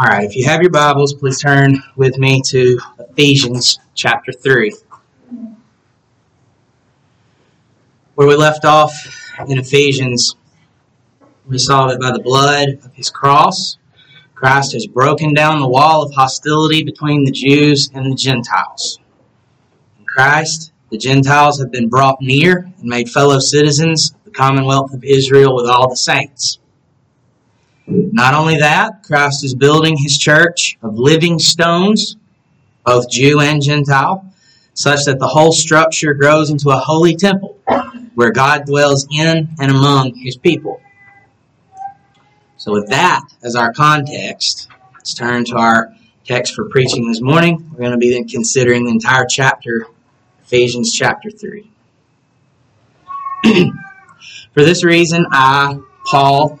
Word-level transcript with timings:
All 0.00 0.06
right, 0.06 0.22
if 0.22 0.36
you 0.36 0.44
have 0.44 0.60
your 0.60 0.70
Bibles, 0.70 1.12
please 1.12 1.40
turn 1.40 1.82
with 1.96 2.18
me 2.18 2.40
to 2.46 2.78
Ephesians 3.00 3.80
chapter 3.96 4.30
3. 4.30 4.72
Where 8.14 8.28
we 8.28 8.36
left 8.36 8.64
off 8.64 8.94
in 9.48 9.58
Ephesians, 9.58 10.36
we 11.48 11.58
saw 11.58 11.88
that 11.88 12.00
by 12.00 12.12
the 12.12 12.20
blood 12.20 12.78
of 12.84 12.94
his 12.94 13.10
cross, 13.10 13.76
Christ 14.36 14.72
has 14.74 14.86
broken 14.86 15.34
down 15.34 15.58
the 15.58 15.66
wall 15.66 16.04
of 16.04 16.14
hostility 16.14 16.84
between 16.84 17.24
the 17.24 17.32
Jews 17.32 17.90
and 17.92 18.12
the 18.12 18.16
Gentiles. 18.16 19.00
In 19.98 20.04
Christ, 20.06 20.70
the 20.90 20.98
Gentiles 20.98 21.58
have 21.58 21.72
been 21.72 21.88
brought 21.88 22.22
near 22.22 22.70
and 22.78 22.84
made 22.84 23.10
fellow 23.10 23.40
citizens 23.40 24.12
of 24.12 24.26
the 24.26 24.30
commonwealth 24.30 24.94
of 24.94 25.02
Israel 25.02 25.56
with 25.56 25.66
all 25.66 25.88
the 25.88 25.96
saints. 25.96 26.60
Not 27.90 28.34
only 28.34 28.58
that, 28.58 29.02
Christ 29.02 29.44
is 29.44 29.54
building 29.54 29.96
his 29.96 30.18
church 30.18 30.76
of 30.82 30.98
living 30.98 31.38
stones, 31.38 32.16
both 32.84 33.08
Jew 33.10 33.40
and 33.40 33.62
Gentile, 33.62 34.30
such 34.74 35.06
that 35.06 35.18
the 35.18 35.26
whole 35.26 35.52
structure 35.52 36.12
grows 36.12 36.50
into 36.50 36.68
a 36.68 36.76
holy 36.76 37.16
temple 37.16 37.58
where 38.14 38.30
God 38.30 38.66
dwells 38.66 39.06
in 39.10 39.48
and 39.58 39.70
among 39.70 40.14
his 40.14 40.36
people. 40.36 40.82
So, 42.58 42.72
with 42.72 42.88
that 42.90 43.22
as 43.42 43.56
our 43.56 43.72
context, 43.72 44.68
let's 44.92 45.14
turn 45.14 45.46
to 45.46 45.56
our 45.56 45.94
text 46.24 46.54
for 46.54 46.68
preaching 46.68 47.08
this 47.08 47.22
morning. 47.22 47.70
We're 47.72 47.78
going 47.78 47.92
to 47.92 47.96
be 47.96 48.22
considering 48.24 48.84
the 48.84 48.90
entire 48.90 49.24
chapter, 49.24 49.86
Ephesians 50.42 50.92
chapter 50.92 51.30
3. 51.30 51.70
for 54.52 54.62
this 54.62 54.84
reason, 54.84 55.24
I, 55.30 55.78
Paul, 56.04 56.60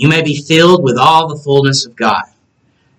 you 0.00 0.08
may 0.08 0.22
be 0.22 0.34
filled 0.34 0.82
with 0.82 0.96
all 0.96 1.28
the 1.28 1.36
fullness 1.36 1.84
of 1.84 1.94
God. 1.94 2.22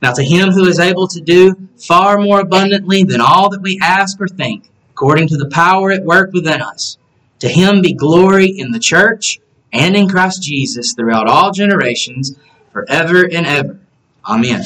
Now, 0.03 0.13
to 0.13 0.23
him 0.23 0.51
who 0.51 0.65
is 0.65 0.79
able 0.79 1.07
to 1.07 1.19
do 1.19 1.67
far 1.75 2.19
more 2.19 2.41
abundantly 2.41 3.03
than 3.03 3.19
all 3.19 3.49
that 3.49 3.61
we 3.63 3.79
ask 3.81 4.21
or 4.21 4.27
think, 4.27 4.69
according 4.91 5.27
to 5.29 5.37
the 5.37 5.49
power 5.49 5.91
at 5.91 6.03
work 6.03 6.31
within 6.31 6.61
us, 6.61 6.99
to 7.39 7.49
him 7.49 7.81
be 7.81 7.93
glory 7.93 8.45
in 8.45 8.71
the 8.71 8.77
church 8.77 9.39
and 9.73 9.95
in 9.95 10.07
Christ 10.07 10.43
Jesus 10.43 10.93
throughout 10.93 11.27
all 11.27 11.51
generations, 11.51 12.37
forever 12.71 13.23
and 13.23 13.47
ever. 13.47 13.79
Amen. 14.23 14.63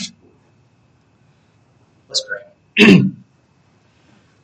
Let's 2.09 2.21
pray. 2.21 2.41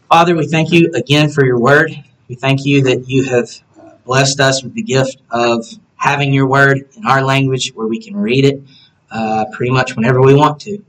Father, 0.09 0.37
we 0.37 0.47
thank 0.47 0.71
you 0.71 0.93
again 0.95 1.29
for 1.29 1.45
your 1.45 1.59
word. 1.59 1.91
We 2.29 2.35
thank 2.35 2.63
you 2.63 2.83
that 2.83 3.09
you 3.09 3.25
have 3.25 3.49
blessed 4.05 4.39
us 4.39 4.63
with 4.63 4.75
the 4.75 4.81
gift 4.81 5.17
of 5.29 5.65
having 6.01 6.33
your 6.33 6.47
word 6.47 6.89
in 6.97 7.05
our 7.05 7.23
language 7.23 7.71
where 7.75 7.85
we 7.85 7.99
can 7.99 8.17
read 8.17 8.43
it 8.43 8.59
uh, 9.11 9.45
pretty 9.53 9.71
much 9.71 9.95
whenever 9.95 10.19
we 10.19 10.33
want 10.33 10.59
to. 10.59 10.83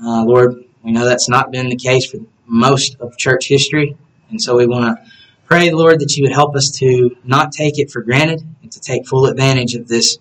Uh, 0.00 0.24
Lord, 0.24 0.64
we 0.84 0.92
know 0.92 1.04
that's 1.04 1.28
not 1.28 1.50
been 1.50 1.68
the 1.68 1.76
case 1.76 2.08
for 2.08 2.18
most 2.46 2.94
of 3.00 3.18
church 3.18 3.48
history, 3.48 3.96
and 4.30 4.40
so 4.40 4.56
we 4.56 4.68
want 4.68 4.84
to 4.84 5.10
pray, 5.46 5.72
Lord, 5.72 5.98
that 5.98 6.16
you 6.16 6.22
would 6.22 6.32
help 6.32 6.54
us 6.54 6.70
to 6.78 7.16
not 7.24 7.50
take 7.50 7.80
it 7.80 7.90
for 7.90 8.02
granted 8.02 8.40
and 8.62 8.70
to 8.70 8.78
take 8.78 9.04
full 9.08 9.26
advantage 9.26 9.74
of 9.74 9.88
this 9.88 10.18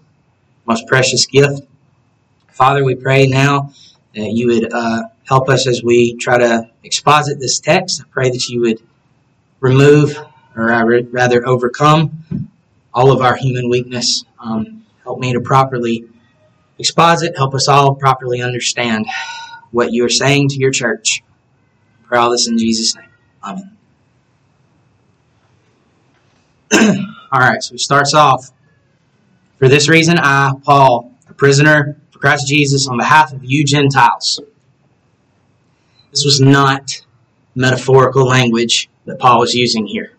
most 0.65 0.87
precious 0.87 1.27
gift. 1.27 1.61
Father, 2.49 2.83
we 2.83 2.95
pray 2.95 3.27
now 3.27 3.71
that 4.15 4.31
you 4.31 4.47
would 4.47 4.73
uh, 4.73 5.03
help 5.25 5.49
us 5.49 5.67
as 5.67 5.83
we 5.83 6.15
try 6.15 6.39
to 6.39 6.67
exposit 6.83 7.39
this 7.39 7.59
text. 7.59 8.01
I 8.01 8.05
pray 8.09 8.31
that 8.31 8.47
you 8.47 8.61
would 8.61 8.81
remove, 9.59 10.17
or 10.55 10.65
rather 11.11 11.47
overcome, 11.47 12.49
all 12.95 13.11
of 13.11 13.21
our 13.21 13.35
human 13.35 13.69
weakness. 13.69 14.23
Um, 14.39 14.85
help 15.03 15.19
me 15.19 15.33
to 15.33 15.41
properly 15.41 16.05
exposit, 16.79 17.37
help 17.37 17.53
us 17.53 17.67
all 17.67 17.93
properly 17.93 18.41
understand 18.41 19.05
what 19.71 19.91
you 19.91 20.05
are 20.05 20.09
saying 20.09 20.49
to 20.49 20.57
your 20.57 20.71
church. 20.71 21.21
Pray 22.05 22.17
all 22.17 22.31
this 22.31 22.47
in 22.47 22.57
Jesus' 22.57 22.95
name. 22.95 23.09
Amen. 23.43 23.77
all 27.31 27.39
right, 27.39 27.61
so 27.61 27.73
he 27.73 27.77
starts 27.77 28.13
off. 28.13 28.51
For 29.59 29.67
this 29.67 29.89
reason, 29.89 30.17
I, 30.17 30.53
Paul, 30.63 31.11
a 31.29 31.33
prisoner 31.33 31.97
for 32.11 32.19
Christ 32.19 32.47
Jesus, 32.47 32.87
on 32.87 32.97
behalf 32.97 33.33
of 33.33 33.43
you 33.43 33.65
Gentiles. 33.65 34.39
This 36.11 36.23
was 36.23 36.39
not 36.39 37.05
metaphorical 37.55 38.25
language 38.25 38.89
that 39.05 39.19
Paul 39.19 39.39
was 39.39 39.53
using 39.53 39.85
here. 39.85 40.14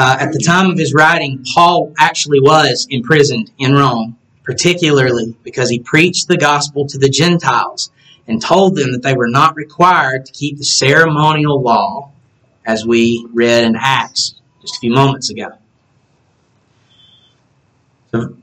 Uh, 0.00 0.16
at 0.20 0.32
the 0.32 0.38
time 0.38 0.70
of 0.70 0.78
his 0.78 0.94
writing, 0.94 1.44
Paul 1.52 1.92
actually 1.98 2.38
was 2.38 2.86
imprisoned 2.88 3.50
in 3.58 3.74
Rome, 3.74 4.16
particularly 4.44 5.34
because 5.42 5.68
he 5.68 5.80
preached 5.80 6.28
the 6.28 6.36
gospel 6.36 6.86
to 6.86 6.98
the 6.98 7.08
Gentiles 7.08 7.90
and 8.28 8.40
told 8.40 8.76
them 8.76 8.92
that 8.92 9.02
they 9.02 9.14
were 9.14 9.26
not 9.26 9.56
required 9.56 10.24
to 10.26 10.32
keep 10.32 10.56
the 10.56 10.64
ceremonial 10.64 11.60
law, 11.60 12.12
as 12.64 12.86
we 12.86 13.26
read 13.32 13.64
in 13.64 13.74
Acts 13.74 14.40
just 14.62 14.76
a 14.76 14.78
few 14.78 14.92
moments 14.92 15.30
ago. 15.30 15.48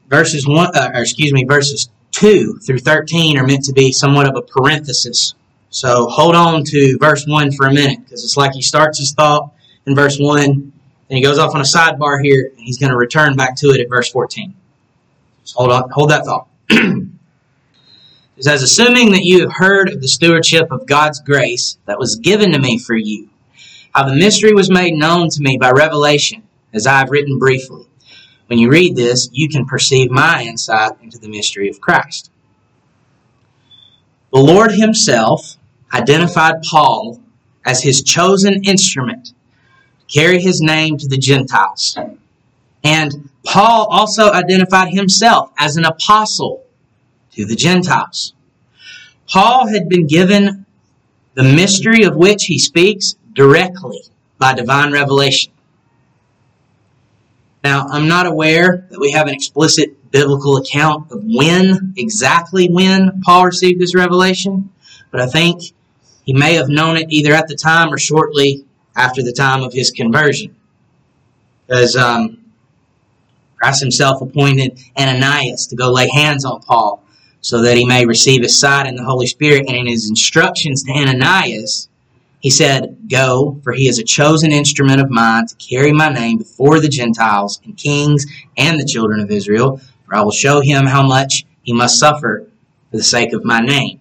Verses 0.10 0.46
one, 0.46 0.76
uh, 0.76 0.92
or 0.94 1.04
excuse 1.04 1.32
me, 1.32 1.46
verses 1.46 1.88
two 2.12 2.60
through 2.66 2.80
thirteen 2.80 3.40
are 3.40 3.48
meant 3.48 3.64
to 3.64 3.72
be 3.72 3.94
somewhat 3.94 4.28
of 4.28 4.36
a 4.36 4.42
parenthesis. 4.42 5.36
So 5.70 6.08
hold 6.08 6.36
on 6.36 6.66
to 6.66 6.98
verse 7.00 7.26
one 7.26 7.54
for 7.54 7.68
a 7.68 7.74
minute 7.74 8.00
because 8.04 8.26
it's 8.26 8.36
like 8.36 8.52
he 8.52 8.62
starts 8.62 9.00
his 9.00 9.14
thought 9.14 9.54
in 9.86 9.96
verse 9.96 10.18
one 10.20 10.74
and 11.10 11.18
he 11.18 11.24
goes 11.24 11.38
off 11.38 11.54
on 11.54 11.62
a 11.62 11.64
sidebar 11.64 12.24
here, 12.24 12.52
and 12.52 12.60
he's 12.60 12.78
going 12.78 12.92
to 12.92 12.98
return 12.98 13.36
back 13.36 13.56
to 13.58 13.68
it 13.68 13.82
at 13.82 13.90
verse 13.90 14.12
14. 14.12 14.54
Just 15.44 15.56
hold 15.56 15.72
on, 15.72 15.90
hold 15.90 16.10
that 16.10 16.26
thought. 16.26 16.48
It 18.38 18.44
says, 18.44 18.64
Assuming 18.64 19.12
that 19.14 19.24
you 19.24 19.42
have 19.42 19.54
heard 19.54 19.90
of 19.90 20.02
the 20.02 20.08
stewardship 20.08 20.70
of 20.72 20.86
God's 20.86 21.22
grace 21.22 21.78
that 21.86 22.00
was 22.00 22.18
given 22.18 22.52
to 22.52 22.60
me 22.60 22.78
for 22.78 22.96
you, 22.96 23.30
how 23.94 24.04
the 24.04 24.16
mystery 24.16 24.54
was 24.54 24.70
made 24.70 24.94
known 24.94 25.30
to 25.30 25.42
me 25.42 25.58
by 25.58 25.72
revelation, 25.72 26.44
as 26.74 26.86
I 26.86 27.00
have 27.00 27.12
written 27.12 27.40
briefly. 27.40 27.88
When 28.48 28.60
you 28.60 28.70
read 28.70 28.96
this, 28.96 29.30
you 29.32 29.48
can 29.48 29.66
perceive 29.66 30.12
my 30.12 30.44
insight 30.44 30.92
into 31.02 31.18
the 31.18 31.30
mystery 31.30 31.70
of 31.70 31.80
Christ. 31.80 32.30
The 34.34 34.40
Lord 34.40 34.74
Himself 34.74 35.56
identified 35.94 36.62
Paul 36.64 37.22
as 37.66 37.82
His 37.82 38.04
chosen 38.04 38.66
instrument 38.66 39.32
carry 40.08 40.40
His 40.40 40.62
name 40.62 40.98
to 40.98 41.08
the 41.08 41.18
Gentiles. 41.18 41.98
And 42.84 43.30
Paul 43.44 43.88
also 43.90 44.32
identified 44.32 44.90
himself 44.90 45.52
as 45.58 45.76
an 45.76 45.86
apostle 45.86 46.64
to 47.32 47.46
the 47.46 47.56
Gentiles. 47.56 48.34
Paul 49.28 49.68
had 49.68 49.90
been 49.90 50.08
given 50.08 50.66
the 51.34 51.44
mystery 51.44 52.04
of 52.04 52.16
which 52.16 52.46
he 52.46 52.60
speaks 52.60 53.16
directly 53.34 54.02
by 54.38 54.54
divine 54.54 54.92
revelation. 54.92 55.52
Now, 57.64 57.88
I'm 57.90 58.08
not 58.08 58.28
aware 58.28 58.88
that 58.92 59.00
we 59.00 59.12
have 59.12 59.28
an 59.28 59.34
explicit 59.34 60.12
biblical 60.12 60.58
account 60.58 61.12
of 61.12 61.24
when, 61.26 61.94
exactly 61.98 62.70
when 62.70 63.22
Paul 63.24 63.46
received 63.46 63.82
this 63.82 63.96
revelation, 63.96 64.70
but 65.12 65.20
I 65.20 65.28
think 65.28 65.74
he 66.24 66.34
may 66.34 66.54
have 66.54 66.70
known 66.70 66.98
it 66.98 67.08
either 67.10 67.34
at 67.34 67.48
the 67.48 67.56
time 67.56 67.92
or 67.92 67.98
shortly 67.98 68.65
after 68.96 69.24
the 69.24 69.32
time 69.32 69.64
of 69.64 69.74
his 69.74 69.92
conversion. 69.92 70.56
Because 71.68 71.96
um, 71.96 72.46
Christ 73.58 73.82
himself 73.82 74.22
appointed 74.22 74.80
Ananias 74.98 75.68
to 75.68 75.76
go 75.76 75.92
lay 75.92 76.10
hands 76.10 76.46
on 76.46 76.62
Paul 76.62 77.04
so 77.42 77.62
that 77.62 77.78
he 77.78 77.86
may 77.86 78.06
receive 78.06 78.42
his 78.42 78.60
sight 78.60 78.88
in 78.88 78.96
the 78.96 79.04
Holy 79.04 79.28
Spirit. 79.28 79.68
And 79.68 79.78
in 79.78 79.88
his 79.88 80.10
instructions 80.10 80.84
to 80.84 80.92
Ananias, 80.92 81.90
he 82.40 82.50
said, 82.50 82.98
Go, 83.10 83.60
for 83.64 83.74
he 83.74 83.88
is 83.88 83.98
a 83.98 84.04
chosen 84.04 84.52
instrument 84.52 85.02
of 85.02 85.10
mine 85.10 85.48
to 85.48 85.56
carry 85.56 85.92
my 85.92 86.10
name 86.10 86.38
before 86.38 86.80
the 86.80 86.88
Gentiles 86.90 87.60
and 87.66 87.76
kings 87.76 88.26
and 88.58 88.80
the 88.80 88.86
children 88.86 89.20
of 89.20 89.32
Israel, 89.32 89.82
for 90.06 90.16
I 90.16 90.22
will 90.22 90.32
show 90.32 90.62
him 90.62 90.86
how 90.86 91.02
much 91.06 91.46
he 91.64 91.74
must 91.74 92.00
suffer 92.00 92.48
for 92.92 92.98
the 92.98 93.04
sake 93.04 93.34
of 93.34 93.44
my 93.44 93.60
name. 93.60 94.00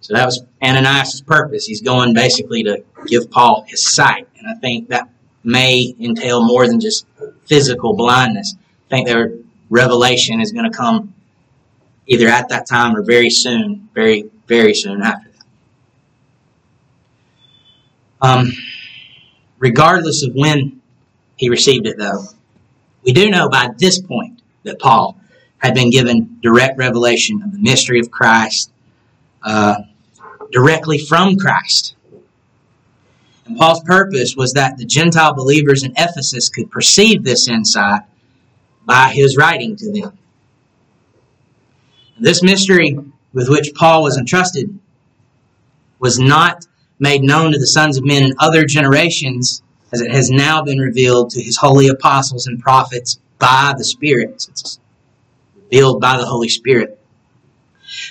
So 0.00 0.14
that 0.14 0.24
was 0.24 0.42
Ananias' 0.62 1.20
purpose. 1.20 1.66
He's 1.66 1.82
going 1.82 2.14
basically 2.14 2.62
to 2.62 2.82
give 3.06 3.30
Paul 3.30 3.64
his 3.68 3.86
sight. 3.86 4.26
And 4.42 4.56
I 4.56 4.58
think 4.58 4.88
that 4.88 5.08
may 5.44 5.94
entail 6.00 6.44
more 6.44 6.66
than 6.66 6.80
just 6.80 7.06
physical 7.46 7.94
blindness. 7.94 8.54
I 8.86 8.90
think 8.90 9.06
their 9.06 9.34
revelation 9.70 10.40
is 10.40 10.52
going 10.52 10.70
to 10.70 10.76
come 10.76 11.14
either 12.06 12.28
at 12.28 12.48
that 12.48 12.66
time 12.66 12.96
or 12.96 13.02
very 13.02 13.30
soon, 13.30 13.88
very, 13.94 14.30
very 14.46 14.74
soon 14.74 15.02
after 15.02 15.30
that. 15.30 15.44
Um, 18.20 18.52
regardless 19.58 20.24
of 20.24 20.34
when 20.34 20.80
he 21.36 21.48
received 21.48 21.86
it, 21.86 21.98
though, 21.98 22.24
we 23.04 23.12
do 23.12 23.30
know 23.30 23.48
by 23.48 23.70
this 23.78 24.00
point 24.00 24.42
that 24.64 24.78
Paul 24.78 25.16
had 25.58 25.74
been 25.74 25.90
given 25.90 26.38
direct 26.42 26.78
revelation 26.78 27.42
of 27.42 27.52
the 27.52 27.58
mystery 27.58 28.00
of 28.00 28.10
Christ 28.10 28.70
uh, 29.42 29.82
directly 30.50 30.98
from 30.98 31.36
Christ. 31.36 31.94
And 33.44 33.56
Paul's 33.56 33.82
purpose 33.82 34.36
was 34.36 34.52
that 34.52 34.78
the 34.78 34.84
Gentile 34.84 35.34
believers 35.34 35.82
in 35.82 35.92
Ephesus 35.96 36.48
could 36.48 36.70
perceive 36.70 37.24
this 37.24 37.48
insight 37.48 38.02
by 38.84 39.08
his 39.08 39.36
writing 39.36 39.76
to 39.76 39.92
them. 39.92 40.18
This 42.18 42.42
mystery 42.42 42.98
with 43.32 43.48
which 43.48 43.74
Paul 43.74 44.02
was 44.02 44.16
entrusted 44.16 44.78
was 45.98 46.18
not 46.18 46.66
made 46.98 47.22
known 47.22 47.52
to 47.52 47.58
the 47.58 47.66
sons 47.66 47.96
of 47.96 48.04
men 48.04 48.22
in 48.22 48.34
other 48.38 48.64
generations 48.64 49.62
as 49.92 50.00
it 50.00 50.10
has 50.10 50.30
now 50.30 50.62
been 50.62 50.78
revealed 50.78 51.30
to 51.30 51.42
his 51.42 51.56
holy 51.56 51.88
apostles 51.88 52.46
and 52.46 52.60
prophets 52.60 53.18
by 53.38 53.74
the 53.76 53.84
Spirit. 53.84 54.46
It's 54.48 54.78
revealed 55.56 56.00
by 56.00 56.16
the 56.16 56.26
Holy 56.26 56.48
Spirit. 56.48 56.98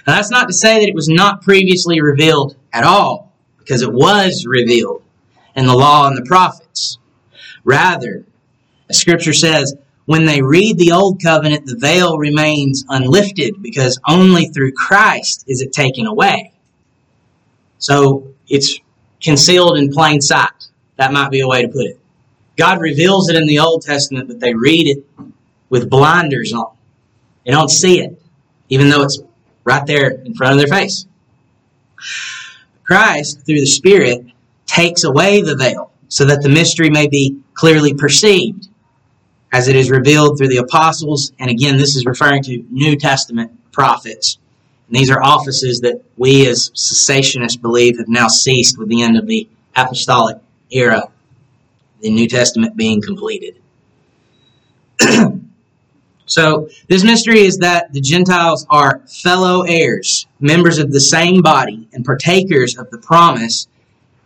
Now, 0.06 0.16
that's 0.16 0.30
not 0.30 0.48
to 0.48 0.54
say 0.54 0.80
that 0.80 0.90
it 0.90 0.96
was 0.96 1.10
not 1.10 1.42
previously 1.42 2.02
revealed 2.02 2.56
at 2.74 2.84
all, 2.84 3.32
because 3.58 3.82
it 3.82 3.92
was 3.92 4.46
revealed 4.46 5.04
in 5.56 5.66
the 5.66 5.76
law 5.76 6.08
and 6.08 6.18
the 6.18 6.26
prophets. 6.26 6.98
Rather, 7.64 8.26
as 8.90 8.98
Scripture 8.98 9.34
says, 9.34 9.76
when 10.06 10.26
they 10.26 10.42
read 10.42 10.78
the 10.78 10.92
Old 10.92 11.22
Covenant, 11.22 11.66
the 11.66 11.78
veil 11.78 12.18
remains 12.18 12.84
unlifted 12.90 13.62
because 13.62 14.00
only 14.08 14.48
through 14.48 14.74
Christ 14.74 15.46
is 15.48 15.62
it 15.62 15.72
taken 15.72 16.06
away. 16.06 16.52
So 17.78 18.34
it's 18.48 18.80
concealed 19.22 19.78
in 19.78 19.92
plain 19.92 20.22
sight. 20.22 20.70
That 20.98 21.14
might 21.14 21.32
be 21.32 21.40
a 21.40 21.48
way 21.48 21.62
to 21.62 21.68
put 21.68 21.86
it. 21.86 22.00
God 22.58 22.82
reveals 22.82 23.30
it 23.30 23.36
in 23.36 23.48
the 23.48 23.60
Old 23.60 23.84
Testament, 23.84 24.28
but 24.28 24.40
they 24.40 24.54
read 24.54 24.88
it 24.88 25.06
with 25.70 25.90
blinders 25.90 26.54
on. 26.54 26.76
They 27.46 27.52
don't 27.52 27.70
see 27.70 28.02
it, 28.02 28.22
even 28.70 28.90
though 28.90 29.04
it's 29.04 29.20
right 29.64 29.86
there 29.86 30.12
in 30.12 30.36
front 30.36 30.54
of 30.54 30.60
their 30.60 30.68
face. 30.68 31.06
Christ, 32.84 33.46
through 33.46 33.62
the 33.62 33.66
Spirit, 33.66 34.26
takes 34.72 35.04
away 35.04 35.42
the 35.42 35.56
veil 35.56 35.92
so 36.08 36.26
that 36.26 36.42
the 36.42 36.50
mystery 36.50 36.90
may 36.90 37.08
be 37.08 37.38
clearly 37.54 37.94
perceived 37.94 38.70
as 39.52 39.68
it 39.68 39.76
is 39.76 39.92
revealed 39.92 40.38
through 40.38 40.48
the 40.48 40.58
apostles. 40.58 41.34
And 41.40 41.50
again, 41.50 41.78
this 41.78 41.96
is 41.96 42.06
referring 42.06 42.44
to 42.44 42.66
New 42.70 42.96
Testament 42.96 43.52
prophets. 43.72 44.38
And 44.88 44.98
these 44.98 45.10
are 45.10 45.22
offices 45.22 45.82
that 45.82 46.02
we 46.18 46.48
as 46.48 46.70
cessationists 46.70 47.62
believe 47.62 47.98
have 47.98 48.08
now 48.08 48.28
ceased 48.28 48.78
with 48.78 48.88
the 48.88 49.02
end 49.02 49.18
of 49.18 49.28
the 49.28 49.48
apostolic 49.76 50.38
era, 50.72 51.10
the 52.02 52.10
New 52.10 52.28
Testament 52.28 52.78
being 52.78 53.02
completed. 53.02 53.58
so, 56.26 56.70
this 56.88 57.04
mystery 57.04 57.40
is 57.40 57.58
that 57.58 57.92
the 57.92 58.02
Gentiles 58.02 58.66
are 58.70 59.00
fellow 59.08 59.64
heirs, 59.64 60.28
members 60.40 60.78
of 60.78 60.92
the 60.92 61.00
same 61.00 61.42
body, 61.42 61.88
and 61.94 62.06
partakers 62.06 62.78
of 62.78 62.90
the 62.92 62.98
promise 62.98 63.68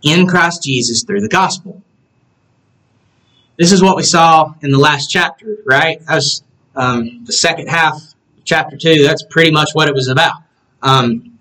in 0.06 0.28
Christ 0.28 0.64
Jesus 0.64 1.04
through 1.04 1.22
the 1.22 1.28
gospel. 1.28 1.82
This 3.58 3.72
is 3.72 3.82
what 3.82 3.98
we 3.98 4.04
saw 4.04 4.54
in 4.62 4.72
the 4.72 4.78
last 4.78 5.08
chapter, 5.08 5.58
right? 5.66 6.00
That's 6.06 6.44
um, 6.76 7.24
the 7.26 7.34
second 7.34 7.68
half, 7.68 8.02
chapter 8.44 8.78
two. 8.78 9.04
That's 9.04 9.24
pretty 9.30 9.52
much 9.52 9.72
what 9.74 9.88
it 9.88 9.94
was 9.94 10.08
about. 10.08 10.36
Um, 10.82 11.40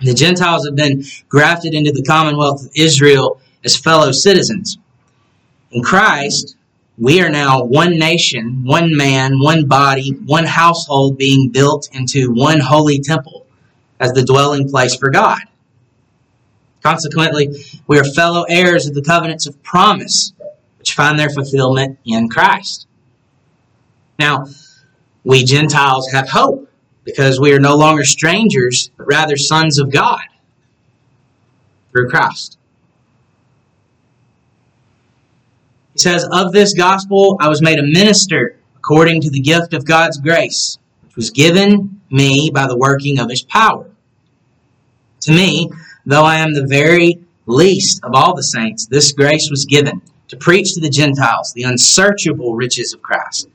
the 0.00 0.14
Gentiles 0.14 0.66
have 0.66 0.76
been 0.76 1.02
grafted 1.28 1.74
into 1.74 1.90
the 1.92 2.02
commonwealth 2.02 2.66
of 2.66 2.70
Israel 2.74 3.40
as 3.64 3.76
fellow 3.76 4.12
citizens. 4.12 4.78
In 5.70 5.82
Christ, 5.82 6.56
we 6.98 7.20
are 7.22 7.30
now 7.30 7.64
one 7.64 7.98
nation, 7.98 8.62
one 8.64 8.96
man, 8.96 9.40
one 9.40 9.66
body, 9.66 10.10
one 10.26 10.44
household 10.44 11.18
being 11.18 11.50
built 11.50 11.88
into 11.92 12.32
one 12.32 12.60
holy 12.60 13.00
temple 13.00 13.46
as 13.98 14.12
the 14.12 14.24
dwelling 14.24 14.68
place 14.68 14.94
for 14.94 15.10
God. 15.10 15.40
Consequently, 16.86 17.48
we 17.88 17.98
are 17.98 18.04
fellow 18.04 18.44
heirs 18.48 18.86
of 18.86 18.94
the 18.94 19.02
covenants 19.02 19.48
of 19.48 19.60
promise 19.64 20.32
which 20.78 20.94
find 20.94 21.18
their 21.18 21.30
fulfillment 21.30 21.98
in 22.04 22.28
Christ. 22.28 22.86
Now, 24.20 24.46
we 25.24 25.42
Gentiles 25.42 26.08
have 26.12 26.28
hope 26.28 26.70
because 27.02 27.40
we 27.40 27.52
are 27.52 27.58
no 27.58 27.74
longer 27.74 28.04
strangers, 28.04 28.92
but 28.96 29.08
rather 29.08 29.36
sons 29.36 29.80
of 29.80 29.90
God 29.90 30.20
through 31.90 32.08
Christ. 32.08 32.56
He 35.94 35.98
says, 35.98 36.24
Of 36.30 36.52
this 36.52 36.72
gospel 36.72 37.36
I 37.40 37.48
was 37.48 37.60
made 37.60 37.80
a 37.80 37.82
minister 37.82 38.60
according 38.76 39.22
to 39.22 39.30
the 39.30 39.40
gift 39.40 39.74
of 39.74 39.84
God's 39.84 40.18
grace, 40.18 40.78
which 41.02 41.16
was 41.16 41.30
given 41.30 42.00
me 42.12 42.48
by 42.54 42.68
the 42.68 42.78
working 42.78 43.18
of 43.18 43.28
his 43.28 43.42
power. 43.42 43.90
To 45.22 45.32
me, 45.32 45.68
though 46.06 46.24
I 46.24 46.36
am 46.36 46.54
the 46.54 46.66
very 46.66 47.18
least 47.46 48.02
of 48.04 48.14
all 48.14 48.34
the 48.34 48.42
saints, 48.42 48.86
this 48.86 49.12
grace 49.12 49.50
was 49.50 49.66
given 49.66 50.00
to 50.28 50.36
preach 50.36 50.74
to 50.74 50.80
the 50.80 50.88
Gentiles 50.88 51.52
the 51.52 51.64
unsearchable 51.64 52.54
riches 52.54 52.94
of 52.94 53.02
Christ, 53.02 53.48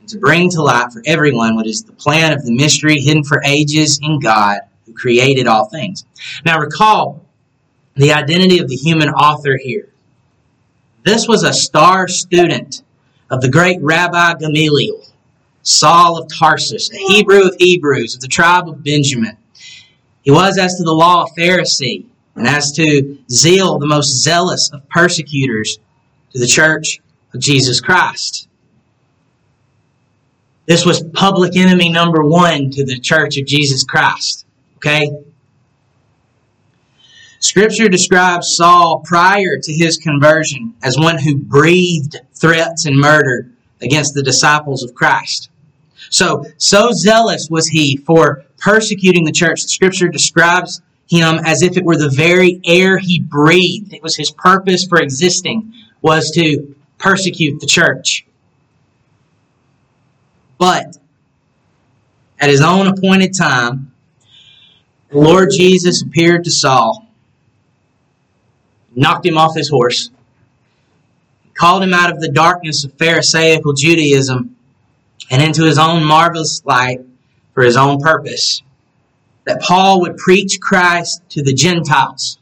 and 0.00 0.08
to 0.08 0.18
bring 0.18 0.50
to 0.50 0.62
light 0.62 0.92
for 0.92 1.02
everyone 1.06 1.54
what 1.54 1.66
is 1.66 1.82
the 1.82 1.92
plan 1.92 2.32
of 2.32 2.44
the 2.44 2.54
mystery 2.54 2.96
hidden 2.96 3.24
for 3.24 3.42
ages 3.44 3.98
in 4.02 4.20
God 4.20 4.58
who 4.86 4.92
created 4.92 5.46
all 5.46 5.66
things. 5.66 6.04
Now 6.44 6.58
recall 6.58 7.24
the 7.94 8.12
identity 8.12 8.58
of 8.58 8.68
the 8.68 8.76
human 8.76 9.08
author 9.10 9.56
here. 9.56 9.88
This 11.04 11.26
was 11.26 11.42
a 11.42 11.52
star 11.52 12.08
student 12.08 12.82
of 13.30 13.40
the 13.40 13.50
great 13.50 13.80
Rabbi 13.80 14.34
Gamaliel, 14.34 15.04
Saul 15.62 16.20
of 16.20 16.30
Tarsus, 16.32 16.92
a 16.92 16.96
Hebrew 16.96 17.42
of 17.42 17.56
Hebrews, 17.58 18.14
of 18.14 18.20
the 18.20 18.28
tribe 18.28 18.68
of 18.68 18.84
Benjamin. 18.84 19.36
He 20.22 20.30
was, 20.30 20.58
as 20.58 20.76
to 20.76 20.84
the 20.84 20.92
law, 20.92 21.24
a 21.24 21.40
Pharisee, 21.40 22.06
and 22.34 22.46
as 22.46 22.72
to 22.72 23.18
zeal, 23.30 23.78
the 23.78 23.86
most 23.86 24.22
zealous 24.22 24.70
of 24.72 24.88
persecutors 24.88 25.78
to 26.32 26.38
the 26.38 26.46
church 26.46 27.00
of 27.34 27.40
Jesus 27.40 27.80
Christ. 27.80 28.48
This 30.66 30.86
was 30.86 31.02
public 31.02 31.56
enemy 31.56 31.90
number 31.90 32.24
one 32.24 32.70
to 32.70 32.84
the 32.84 32.98
church 32.98 33.36
of 33.36 33.46
Jesus 33.46 33.84
Christ. 33.84 34.46
Okay? 34.76 35.10
Scripture 37.40 37.88
describes 37.88 38.56
Saul 38.56 39.02
prior 39.04 39.58
to 39.58 39.72
his 39.72 39.98
conversion 39.98 40.74
as 40.82 40.96
one 40.96 41.18
who 41.18 41.36
breathed 41.36 42.20
threats 42.34 42.86
and 42.86 42.96
murder 42.96 43.50
against 43.80 44.14
the 44.14 44.22
disciples 44.22 44.84
of 44.84 44.94
Christ. 44.94 45.50
So, 46.12 46.44
so 46.58 46.90
zealous 46.92 47.48
was 47.50 47.66
he 47.68 47.96
for 47.96 48.44
persecuting 48.58 49.24
the 49.24 49.32
church. 49.32 49.62
Scripture 49.62 50.08
describes 50.08 50.82
him 51.08 51.40
as 51.44 51.62
if 51.62 51.78
it 51.78 51.84
were 51.84 51.96
the 51.96 52.10
very 52.10 52.60
air 52.66 52.98
he 52.98 53.18
breathed. 53.18 53.94
It 53.94 54.02
was 54.02 54.14
his 54.14 54.30
purpose 54.30 54.84
for 54.84 55.00
existing 55.00 55.72
was 56.02 56.30
to 56.32 56.76
persecute 56.98 57.60
the 57.60 57.66
church. 57.66 58.26
But 60.58 60.98
at 62.38 62.50
his 62.50 62.60
own 62.60 62.88
appointed 62.88 63.34
time, 63.34 63.92
the 65.08 65.18
Lord 65.18 65.48
Jesus 65.50 66.02
appeared 66.02 66.44
to 66.44 66.50
Saul, 66.50 67.06
knocked 68.94 69.24
him 69.24 69.38
off 69.38 69.56
his 69.56 69.70
horse, 69.70 70.10
called 71.54 71.82
him 71.82 71.94
out 71.94 72.12
of 72.12 72.20
the 72.20 72.30
darkness 72.30 72.84
of 72.84 72.92
Pharisaical 72.98 73.72
Judaism 73.72 74.56
and 75.32 75.42
into 75.42 75.64
his 75.64 75.78
own 75.78 76.04
marvelous 76.04 76.62
light 76.66 77.00
for 77.54 77.64
his 77.64 77.76
own 77.76 77.98
purpose. 78.00 78.62
That 79.46 79.62
Paul 79.62 80.02
would 80.02 80.18
preach 80.18 80.60
Christ 80.60 81.22
to 81.30 81.42
the 81.42 81.54
Gentiles. 81.54 82.38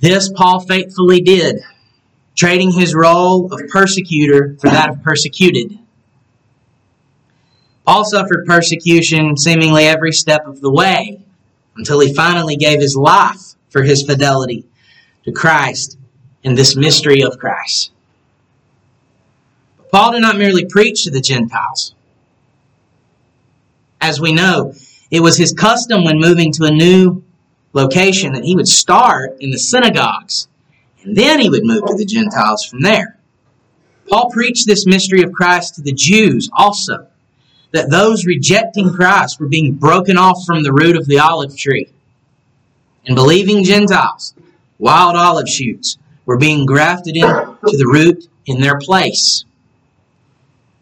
This 0.00 0.30
Paul 0.32 0.60
faithfully 0.60 1.20
did, 1.20 1.60
trading 2.36 2.70
his 2.70 2.94
role 2.94 3.52
of 3.52 3.60
persecutor 3.68 4.56
for 4.60 4.70
that 4.70 4.90
of 4.90 5.02
persecuted. 5.02 5.76
Paul 7.84 8.04
suffered 8.04 8.46
persecution 8.46 9.36
seemingly 9.36 9.84
every 9.84 10.12
step 10.12 10.46
of 10.46 10.60
the 10.60 10.70
way 10.70 11.20
until 11.76 11.98
he 11.98 12.14
finally 12.14 12.54
gave 12.54 12.80
his 12.80 12.94
life 12.94 13.54
for 13.70 13.82
his 13.82 14.04
fidelity 14.04 14.64
to 15.24 15.32
Christ 15.32 15.98
and 16.44 16.56
this 16.56 16.76
mystery 16.76 17.22
of 17.22 17.38
Christ. 17.38 17.90
Paul 19.90 20.12
did 20.12 20.22
not 20.22 20.36
merely 20.36 20.66
preach 20.66 21.04
to 21.04 21.10
the 21.10 21.20
Gentiles. 21.20 21.94
As 24.00 24.20
we 24.20 24.32
know, 24.32 24.74
it 25.10 25.20
was 25.20 25.38
his 25.38 25.52
custom 25.52 26.04
when 26.04 26.20
moving 26.20 26.52
to 26.52 26.64
a 26.64 26.70
new 26.70 27.22
location 27.72 28.32
that 28.32 28.44
he 28.44 28.54
would 28.54 28.68
start 28.68 29.36
in 29.40 29.50
the 29.50 29.58
synagogues 29.58 30.48
and 31.02 31.16
then 31.16 31.40
he 31.40 31.48
would 31.48 31.64
move 31.64 31.84
to 31.86 31.94
the 31.94 32.04
Gentiles 32.04 32.64
from 32.64 32.82
there. 32.82 33.16
Paul 34.08 34.30
preached 34.30 34.66
this 34.66 34.86
mystery 34.86 35.22
of 35.22 35.32
Christ 35.32 35.74
to 35.74 35.82
the 35.82 35.92
Jews 35.92 36.48
also, 36.52 37.06
that 37.72 37.90
those 37.90 38.24
rejecting 38.24 38.92
Christ 38.92 39.38
were 39.38 39.48
being 39.48 39.74
broken 39.74 40.16
off 40.16 40.38
from 40.46 40.62
the 40.62 40.72
root 40.72 40.96
of 40.96 41.06
the 41.06 41.18
olive 41.18 41.56
tree. 41.56 41.88
And 43.06 43.14
believing 43.14 43.64
Gentiles 43.64 44.34
wild 44.78 45.16
olive 45.16 45.48
shoots 45.48 45.98
were 46.24 46.38
being 46.38 46.66
grafted 46.66 47.16
into 47.16 47.56
the 47.62 47.90
root 47.90 48.28
in 48.46 48.60
their 48.60 48.78
place. 48.78 49.44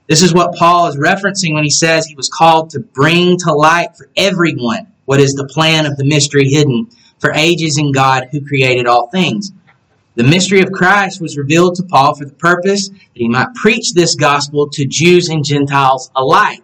This 0.09 0.23
is 0.23 0.33
what 0.33 0.55
Paul 0.55 0.87
is 0.87 0.97
referencing 0.97 1.55
when 1.55 1.65
he 1.65 1.71
says 1.71 2.07
he 2.07 2.15
was 2.15 2.29
called 2.29 2.71
to 2.71 2.81
bring 2.81 3.39
to 3.39 3.53
light 3.53 3.97
for 3.97 4.09
everyone 4.17 4.87
what 5.05 5.21
is 5.21 5.35
the 5.35 5.47
plan 5.47 5.85
of 5.85 5.97
the 5.97 6.05
mystery 6.05 6.49
hidden 6.49 6.89
for 7.19 7.33
ages 7.33 7.79
in 7.79 7.93
God 7.93 8.29
who 8.31 8.47
created 8.47 8.87
all 8.87 9.09
things. 9.09 9.51
The 10.15 10.25
mystery 10.25 10.61
of 10.61 10.73
Christ 10.73 11.21
was 11.21 11.37
revealed 11.37 11.75
to 11.77 11.83
Paul 11.83 12.15
for 12.15 12.25
the 12.25 12.33
purpose 12.33 12.89
that 12.89 12.99
he 13.15 13.29
might 13.29 13.55
preach 13.55 13.93
this 13.93 14.15
gospel 14.15 14.69
to 14.71 14.87
Jews 14.87 15.29
and 15.29 15.45
Gentiles 15.45 16.11
alike. 16.15 16.63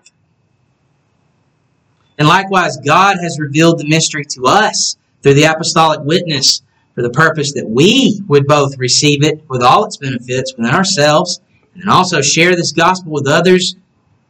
And 2.18 2.28
likewise, 2.28 2.76
God 2.78 3.16
has 3.20 3.40
revealed 3.40 3.78
the 3.78 3.88
mystery 3.88 4.24
to 4.30 4.46
us 4.46 4.96
through 5.22 5.34
the 5.34 5.44
apostolic 5.44 6.00
witness 6.02 6.62
for 6.94 7.02
the 7.02 7.10
purpose 7.10 7.54
that 7.54 7.68
we 7.68 8.20
would 8.28 8.46
both 8.46 8.78
receive 8.78 9.24
it 9.24 9.42
with 9.48 9.62
all 9.62 9.84
its 9.84 9.96
benefits 9.96 10.54
within 10.56 10.74
ourselves 10.74 11.40
and 11.74 11.88
also 11.88 12.20
share 12.20 12.54
this 12.54 12.72
gospel 12.72 13.12
with 13.12 13.26
others 13.26 13.76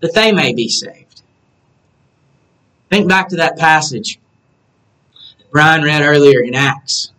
that 0.00 0.14
they 0.14 0.32
may 0.32 0.52
be 0.54 0.68
saved. 0.68 1.22
Think 2.90 3.08
back 3.08 3.28
to 3.28 3.36
that 3.36 3.56
passage 3.58 4.18
that 5.38 5.50
Brian 5.50 5.82
read 5.82 6.02
earlier 6.02 6.42
in 6.42 6.54
Acts. 6.54 7.10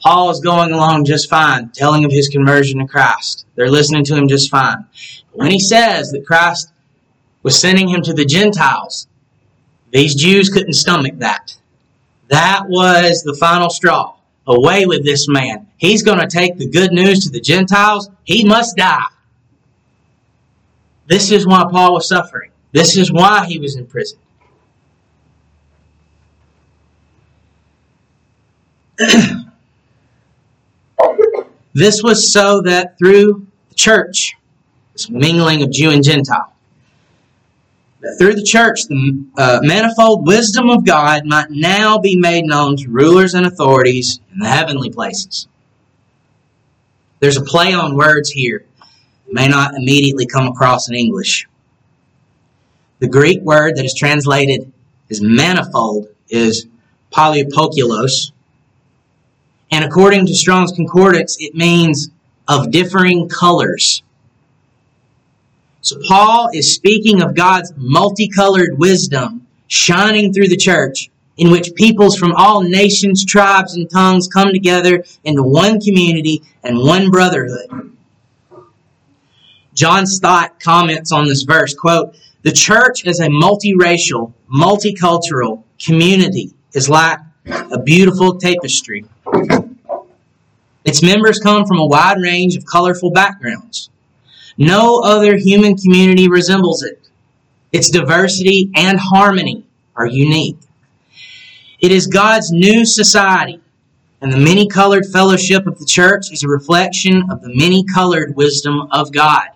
Paul 0.00 0.30
is 0.30 0.40
going 0.40 0.72
along 0.72 1.04
just 1.04 1.30
fine, 1.30 1.70
telling 1.70 2.04
of 2.04 2.10
his 2.10 2.28
conversion 2.28 2.80
to 2.80 2.86
Christ. 2.86 3.46
They're 3.54 3.70
listening 3.70 4.04
to 4.06 4.16
him 4.16 4.26
just 4.26 4.50
fine. 4.50 4.84
But 5.30 5.38
when 5.38 5.50
he 5.52 5.60
says 5.60 6.10
that 6.10 6.26
Christ 6.26 6.72
was 7.44 7.58
sending 7.58 7.88
him 7.88 8.02
to 8.02 8.12
the 8.12 8.24
Gentiles, 8.24 9.06
these 9.92 10.16
Jews 10.16 10.48
couldn't 10.48 10.72
stomach 10.72 11.18
that. 11.18 11.56
That 12.28 12.64
was 12.66 13.22
the 13.22 13.34
final 13.34 13.70
straw 13.70 14.14
away 14.46 14.86
with 14.86 15.04
this 15.04 15.28
man. 15.28 15.68
He's 15.76 16.02
going 16.02 16.18
to 16.18 16.26
take 16.26 16.56
the 16.56 16.68
good 16.68 16.92
news 16.92 17.20
to 17.24 17.30
the 17.30 17.40
Gentiles. 17.40 18.10
He 18.24 18.44
must 18.44 18.76
die. 18.76 19.04
This 21.06 21.30
is 21.30 21.46
why 21.46 21.64
Paul 21.70 21.94
was 21.94 22.08
suffering. 22.08 22.50
This 22.72 22.96
is 22.96 23.12
why 23.12 23.44
he 23.46 23.58
was 23.58 23.76
in 23.76 23.86
prison. 23.86 24.18
this 31.74 32.02
was 32.02 32.32
so 32.32 32.62
that 32.62 32.98
through 32.98 33.46
the 33.68 33.74
church, 33.74 34.34
this 34.92 35.10
mingling 35.10 35.62
of 35.62 35.70
Jew 35.70 35.90
and 35.90 36.04
Gentile, 36.04 36.52
through 38.18 38.34
the 38.34 38.42
church 38.42 38.84
the 38.88 39.24
uh, 39.38 39.60
manifold 39.62 40.26
wisdom 40.26 40.68
of 40.70 40.84
God 40.84 41.24
might 41.24 41.50
now 41.50 41.98
be 41.98 42.16
made 42.16 42.44
known 42.44 42.76
to 42.78 42.88
rulers 42.88 43.34
and 43.34 43.46
authorities 43.46 44.18
in 44.32 44.40
the 44.40 44.48
heavenly 44.48 44.90
places. 44.90 45.46
There's 47.20 47.36
a 47.36 47.42
play 47.42 47.72
on 47.72 47.96
words 47.96 48.30
here. 48.30 48.64
May 49.32 49.48
not 49.48 49.74
immediately 49.74 50.26
come 50.26 50.46
across 50.46 50.88
in 50.88 50.94
English. 50.94 51.48
The 52.98 53.08
Greek 53.08 53.40
word 53.40 53.76
that 53.76 53.84
is 53.84 53.94
translated 53.94 54.70
as 55.10 55.20
manifold 55.20 56.08
is 56.28 56.66
polypoikilos. 57.10 58.32
And 59.70 59.84
according 59.84 60.26
to 60.26 60.34
Strong's 60.34 60.72
Concordance, 60.72 61.36
it 61.40 61.54
means 61.54 62.10
of 62.46 62.70
differing 62.70 63.28
colors. 63.28 64.02
So 65.80 65.96
Paul 66.06 66.50
is 66.52 66.74
speaking 66.74 67.22
of 67.22 67.34
God's 67.34 67.72
multicolored 67.76 68.78
wisdom 68.78 69.46
shining 69.66 70.32
through 70.32 70.48
the 70.48 70.56
church 70.56 71.10
in 71.38 71.50
which 71.50 71.74
peoples 71.74 72.18
from 72.18 72.32
all 72.32 72.60
nations, 72.60 73.24
tribes, 73.24 73.74
and 73.74 73.88
tongues 73.90 74.28
come 74.28 74.52
together 74.52 75.04
into 75.24 75.42
one 75.42 75.80
community 75.80 76.42
and 76.62 76.78
one 76.78 77.10
brotherhood. 77.10 77.91
John 79.74 80.06
Stott 80.06 80.60
comments 80.60 81.12
on 81.12 81.26
this 81.26 81.42
verse, 81.42 81.74
quote, 81.74 82.14
the 82.42 82.52
church 82.52 83.06
as 83.06 83.20
a 83.20 83.28
multiracial, 83.28 84.32
multicultural 84.52 85.62
community 85.82 86.52
is 86.72 86.88
like 86.88 87.18
a 87.46 87.78
beautiful 87.78 88.38
tapestry. 88.38 89.04
Its 90.84 91.02
members 91.02 91.38
come 91.38 91.64
from 91.64 91.78
a 91.78 91.86
wide 91.86 92.20
range 92.20 92.56
of 92.56 92.66
colorful 92.66 93.10
backgrounds. 93.10 93.88
No 94.58 95.00
other 95.00 95.36
human 95.36 95.76
community 95.76 96.28
resembles 96.28 96.82
it. 96.82 97.08
Its 97.70 97.88
diversity 97.88 98.70
and 98.74 98.98
harmony 98.98 99.64
are 99.96 100.06
unique. 100.06 100.58
It 101.80 101.92
is 101.92 102.06
God's 102.06 102.50
new 102.52 102.84
society, 102.84 103.60
and 104.20 104.32
the 104.32 104.38
many 104.38 104.68
colored 104.68 105.06
fellowship 105.06 105.66
of 105.66 105.78
the 105.78 105.86
church 105.86 106.30
is 106.30 106.42
a 106.42 106.48
reflection 106.48 107.24
of 107.30 107.40
the 107.40 107.54
many 107.54 107.84
colored 107.84 108.36
wisdom 108.36 108.88
of 108.90 109.12
God. 109.12 109.48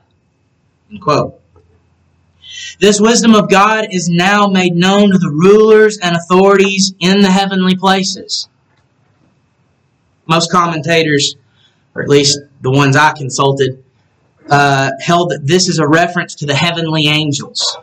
This 2.79 3.01
wisdom 3.01 3.35
of 3.35 3.51
God 3.51 3.89
is 3.91 4.09
now 4.09 4.47
made 4.47 4.75
known 4.75 5.11
to 5.11 5.19
the 5.19 5.31
rulers 5.31 5.99
and 5.99 6.17
authorities 6.17 6.95
in 7.01 7.21
the 7.21 7.31
heavenly 7.31 7.75
places. 7.75 8.49
Most 10.27 10.51
commentators, 10.51 11.37
or 11.95 12.03
at 12.03 12.09
least 12.09 12.39
the 12.61 12.71
ones 12.71 12.97
I 12.97 13.13
consulted, 13.13 13.83
uh, 14.49 14.93
held 15.01 15.31
that 15.31 15.47
this 15.47 15.69
is 15.69 15.79
a 15.79 15.87
reference 15.87 16.35
to 16.37 16.47
the 16.47 16.55
heavenly 16.55 17.09
angels. 17.09 17.79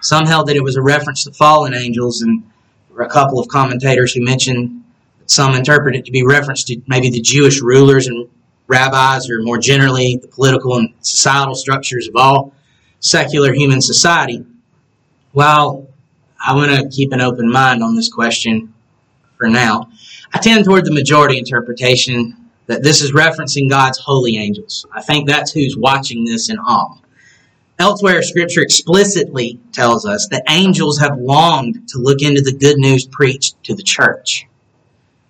Some 0.00 0.26
held 0.26 0.48
that 0.48 0.56
it 0.56 0.64
was 0.64 0.76
a 0.76 0.82
reference 0.82 1.24
to 1.24 1.32
fallen 1.32 1.74
angels, 1.74 2.22
and 2.22 2.42
there 2.88 2.96
were 2.96 3.04
a 3.04 3.08
couple 3.08 3.38
of 3.38 3.48
commentators 3.48 4.12
who 4.12 4.24
mentioned 4.24 4.84
that 5.18 5.30
some 5.30 5.54
interpret 5.54 5.94
it 5.94 6.06
to 6.06 6.12
be 6.12 6.24
reference 6.24 6.64
to 6.64 6.80
maybe 6.86 7.10
the 7.10 7.20
Jewish 7.20 7.60
rulers 7.60 8.06
and 8.06 8.28
rabbis, 8.66 9.28
or 9.28 9.42
more 9.42 9.58
generally 9.58 10.16
the 10.16 10.28
political 10.28 10.76
and 10.76 10.92
societal 11.00 11.54
structures 11.54 12.08
of 12.08 12.16
all 12.16 12.54
secular 13.00 13.52
human 13.52 13.80
society. 13.80 14.44
While 15.32 15.88
I 16.44 16.54
want 16.54 16.70
to 16.70 16.88
keep 16.88 17.12
an 17.12 17.20
open 17.20 17.50
mind 17.50 17.82
on 17.82 17.96
this 17.96 18.12
question 18.12 18.72
for 19.36 19.48
now, 19.48 19.90
I 20.34 20.38
tend 20.38 20.64
toward 20.64 20.84
the 20.84 20.92
majority 20.92 21.38
interpretation 21.38 22.36
that 22.66 22.82
this 22.82 23.02
is 23.02 23.12
referencing 23.12 23.68
God's 23.68 23.98
holy 23.98 24.36
angels. 24.36 24.86
I 24.92 25.02
think 25.02 25.28
that's 25.28 25.52
who's 25.52 25.76
watching 25.76 26.24
this 26.24 26.48
in 26.48 26.58
awe. 26.58 26.98
Elsewhere, 27.78 28.22
Scripture 28.22 28.62
explicitly 28.62 29.58
tells 29.72 30.06
us 30.06 30.28
that 30.30 30.44
angels 30.48 30.98
have 31.00 31.18
longed 31.18 31.88
to 31.88 31.98
look 31.98 32.22
into 32.22 32.40
the 32.40 32.52
good 32.52 32.78
news 32.78 33.06
preached 33.06 33.62
to 33.64 33.74
the 33.74 33.82
church. 33.82 34.46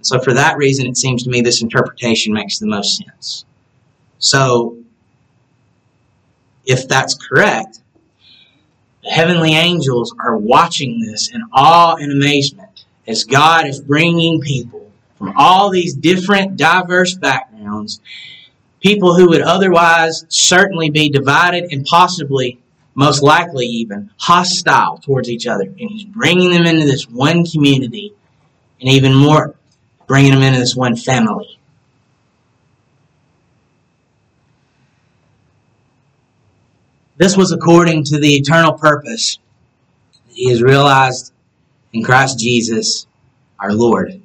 So, 0.02 0.21
for 0.21 0.35
that 0.35 0.56
reason, 0.56 0.87
it 0.87 0.97
seems 0.97 1.23
to 1.25 1.30
me 1.30 1.40
this 1.40 1.62
interpretation 1.62 2.32
makes 2.32 2.59
the 2.59 2.66
most 2.66 2.97
sense. 2.97 3.44
So, 4.18 4.78
if 6.64 6.88
that's 6.88 7.14
correct, 7.14 7.80
the 9.02 9.11
heavenly 9.11 9.54
angels 9.54 10.14
are 10.21 10.37
watching 10.37 11.00
this 11.00 11.30
in 11.32 11.42
awe 11.52 11.97
and 11.97 12.12
amazement 12.12 12.85
as 13.06 13.25
God 13.25 13.66
is 13.66 13.80
bringing 13.80 14.40
people 14.40 14.90
from 15.18 15.35
all 15.37 15.71
these 15.71 15.94
different, 15.94 16.56
diverse 16.56 17.14
backgrounds, 17.14 18.00
people 18.80 19.16
who 19.16 19.28
would 19.28 19.42
otherwise 19.42 20.25
certainly 20.28 20.90
be 20.90 21.09
divided 21.09 21.73
and 21.73 21.85
possibly, 21.85 22.59
most 22.94 23.23
likely 23.23 23.66
even, 23.66 24.11
hostile 24.18 24.99
towards 24.99 25.28
each 25.28 25.47
other. 25.47 25.64
And 25.64 25.90
He's 25.90 26.04
bringing 26.04 26.50
them 26.50 26.66
into 26.66 26.87
this 26.87 27.09
one 27.09 27.44
community 27.47 28.12
and 28.80 28.90
even 28.90 29.14
more, 29.14 29.54
bringing 30.12 30.33
them 30.33 30.42
into 30.42 30.61
this 30.61 30.76
one 30.76 30.95
family. 30.95 31.59
This 37.16 37.35
was 37.35 37.50
according 37.50 38.04
to 38.04 38.19
the 38.19 38.35
eternal 38.35 38.75
purpose 38.75 39.38
that 40.28 40.35
he 40.35 40.50
has 40.50 40.62
realized 40.62 41.33
in 41.95 42.02
Christ 42.02 42.38
Jesus 42.38 43.07
our 43.59 43.73
Lord. 43.73 44.21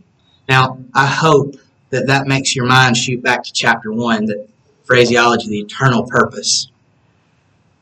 Now, 0.50 0.78
I 0.94 1.06
hope 1.06 1.56
that 1.92 2.08
that 2.08 2.28
makes 2.28 2.54
your 2.54 2.66
mind 2.66 2.98
shoot 2.98 3.24
back 3.24 3.44
to 3.44 3.54
chapter 3.54 3.94
1, 3.94 4.26
the 4.26 4.46
phraseology, 4.84 5.48
the 5.48 5.60
eternal 5.60 6.04
purpose. 6.06 6.68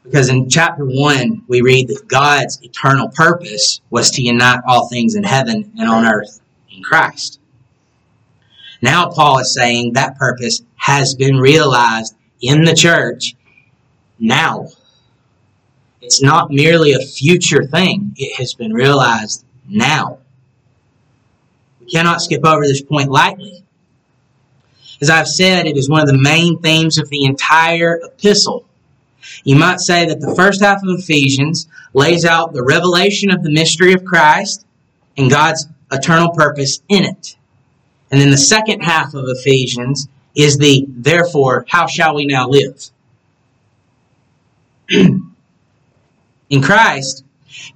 Because 0.03 0.29
in 0.29 0.47
chapter 0.47 0.85
1, 0.85 1.45
we 1.47 1.62
read 1.62 1.88
that 1.88 2.07
God's 2.07 2.62
eternal 2.62 3.09
purpose 3.09 3.81
was 3.89 4.12
to 4.12 4.21
unite 4.21 4.59
all 4.67 4.89
things 4.89 5.15
in 5.15 5.24
heaven 5.24 5.71
and 5.79 5.89
on 5.89 6.05
earth 6.05 6.39
in 6.69 6.83
Christ. 6.83 7.39
Now, 8.86 9.10
Paul 9.10 9.39
is 9.39 9.51
saying 9.51 9.94
that 9.94 10.15
purpose 10.20 10.62
has 10.75 11.15
been 11.15 11.38
realized 11.38 12.15
in 12.39 12.65
the 12.65 12.75
church 12.75 13.36
now. 14.20 14.68
It's 16.04 16.22
not 16.22 16.51
merely 16.51 16.94
a 16.94 17.00
future 17.00 17.63
thing, 17.63 18.13
it 18.15 18.36
has 18.38 18.54
been 18.54 18.74
realized 18.74 19.44
now. 19.68 20.20
We 21.80 21.88
cannot 21.88 22.22
skip 22.22 22.46
over 22.46 22.62
this 22.62 22.84
point 22.84 23.10
lightly. 23.10 23.63
As 25.01 25.10
I've 25.10 25.27
said, 25.27 25.65
it 25.65 25.77
is 25.77 25.89
one 25.89 26.01
of 26.01 26.08
the 26.08 26.22
main 26.22 26.60
themes 26.60 27.00
of 27.00 27.10
the 27.10 27.25
entire 27.25 28.00
epistle. 28.04 28.68
You 29.44 29.56
might 29.56 29.80
say 29.80 30.06
that 30.06 30.22
the 30.22 30.36
first 30.36 30.62
half 30.62 30.84
of 30.84 31.00
Ephesians 31.00 31.68
lays 31.96 32.24
out 32.24 32.54
the 32.54 32.63
revelation 32.63 33.32
of 33.32 33.42
the 33.42 33.51
mystery 33.51 33.94
of 33.94 34.06
Christ 34.06 34.63
and 35.18 35.32
God's 35.32 35.65
eternal 35.92 36.30
purpose 36.36 36.84
in 36.88 37.04
it. 37.04 37.36
And 38.12 38.21
then 38.21 38.29
the 38.29 38.38
second 38.38 38.81
half 38.81 39.13
of 39.13 39.25
Ephesians 39.27 40.07
is 40.35 40.57
the 40.57 40.85
therefore, 40.89 41.65
how 41.67 41.88
shall 41.88 42.15
we 42.15 42.25
now 42.25 42.47
live? 42.47 42.89
In 44.89 46.62
Christ, 46.62 47.24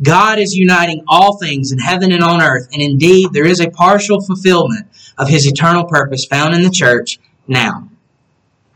God 0.02 0.40
is 0.40 0.56
uniting 0.56 1.04
all 1.08 1.38
things 1.38 1.72
in 1.72 1.80
heaven 1.80 2.12
and 2.12 2.22
on 2.22 2.42
earth, 2.42 2.68
and 2.74 2.82
indeed 2.82 3.30
there 3.32 3.46
is 3.46 3.60
a 3.60 3.70
partial 3.70 4.22
fulfillment 4.22 4.88
of 5.18 5.30
his 5.30 5.48
eternal 5.48 5.86
purpose 5.86 6.26
found 6.26 6.54
in 6.54 6.62
the 6.62 6.70
church 6.70 7.18
now. 7.48 7.90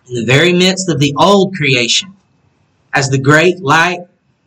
In 0.08 0.16
the 0.16 0.26
very 0.26 0.54
midst 0.54 0.90
of 0.90 1.00
the 1.00 1.14
old 1.18 1.56
creation, 1.56 2.16
as 2.94 3.10
the 3.10 3.18
great 3.18 3.62
light 3.62 4.00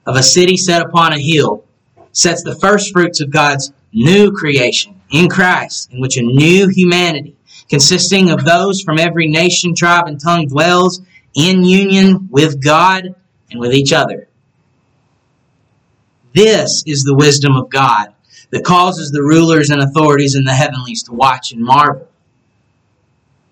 of 0.07 0.17
a 0.17 0.23
city 0.23 0.57
set 0.57 0.83
upon 0.83 1.13
a 1.13 1.19
hill 1.19 1.65
sets 2.13 2.43
the 2.43 2.55
first 2.55 2.93
fruits 2.93 3.21
of 3.21 3.31
God's 3.31 3.73
new 3.93 4.33
creation 4.33 4.96
in 5.11 5.29
Christ, 5.29 5.93
in 5.93 6.01
which 6.01 6.17
a 6.17 6.23
new 6.23 6.69
humanity, 6.69 7.37
consisting 7.69 8.31
of 8.31 8.45
those 8.45 8.83
from 8.83 8.99
every 8.99 9.29
nation, 9.29 9.75
tribe, 9.75 10.07
and 10.07 10.21
tongue, 10.21 10.49
dwells 10.49 11.01
in 11.35 11.65
union 11.65 12.29
with 12.31 12.63
God 12.63 13.15
and 13.51 13.61
with 13.61 13.73
each 13.73 13.93
other. 13.93 14.29
This 16.35 16.83
is 16.87 17.03
the 17.03 17.15
wisdom 17.15 17.57
of 17.57 17.71
God 17.71 18.13
that 18.51 18.65
causes 18.65 19.11
the 19.11 19.23
rulers 19.23 19.71
and 19.71 19.81
authorities 19.81 20.35
in 20.35 20.45
the 20.45 20.53
heavenlies 20.53 21.03
to 21.05 21.13
watch 21.13 21.53
and 21.53 21.63
marvel. 21.63 22.09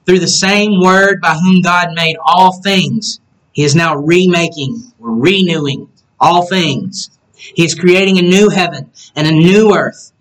Through 0.07 0.19
the 0.19 0.29
same 0.29 0.81
word 0.81 1.21
by 1.21 1.35
whom 1.35 1.63
God 1.63 1.95
made 1.95 2.17
all 2.23 2.61
things, 2.61 3.21
He 3.53 3.65
is 3.65 3.75
now 3.75 3.97
remaking 3.97 4.93
or 5.01 5.15
renewing 5.15 5.89
all 6.21 6.47
things. 6.47 7.11
He 7.37 7.65
is 7.65 7.75
creating 7.75 8.19
a 8.19 8.23
new 8.23 8.51
heaven 8.51 8.91
and 9.17 9.27
a 9.27 9.33
new 9.33 9.75
earth 9.75 10.13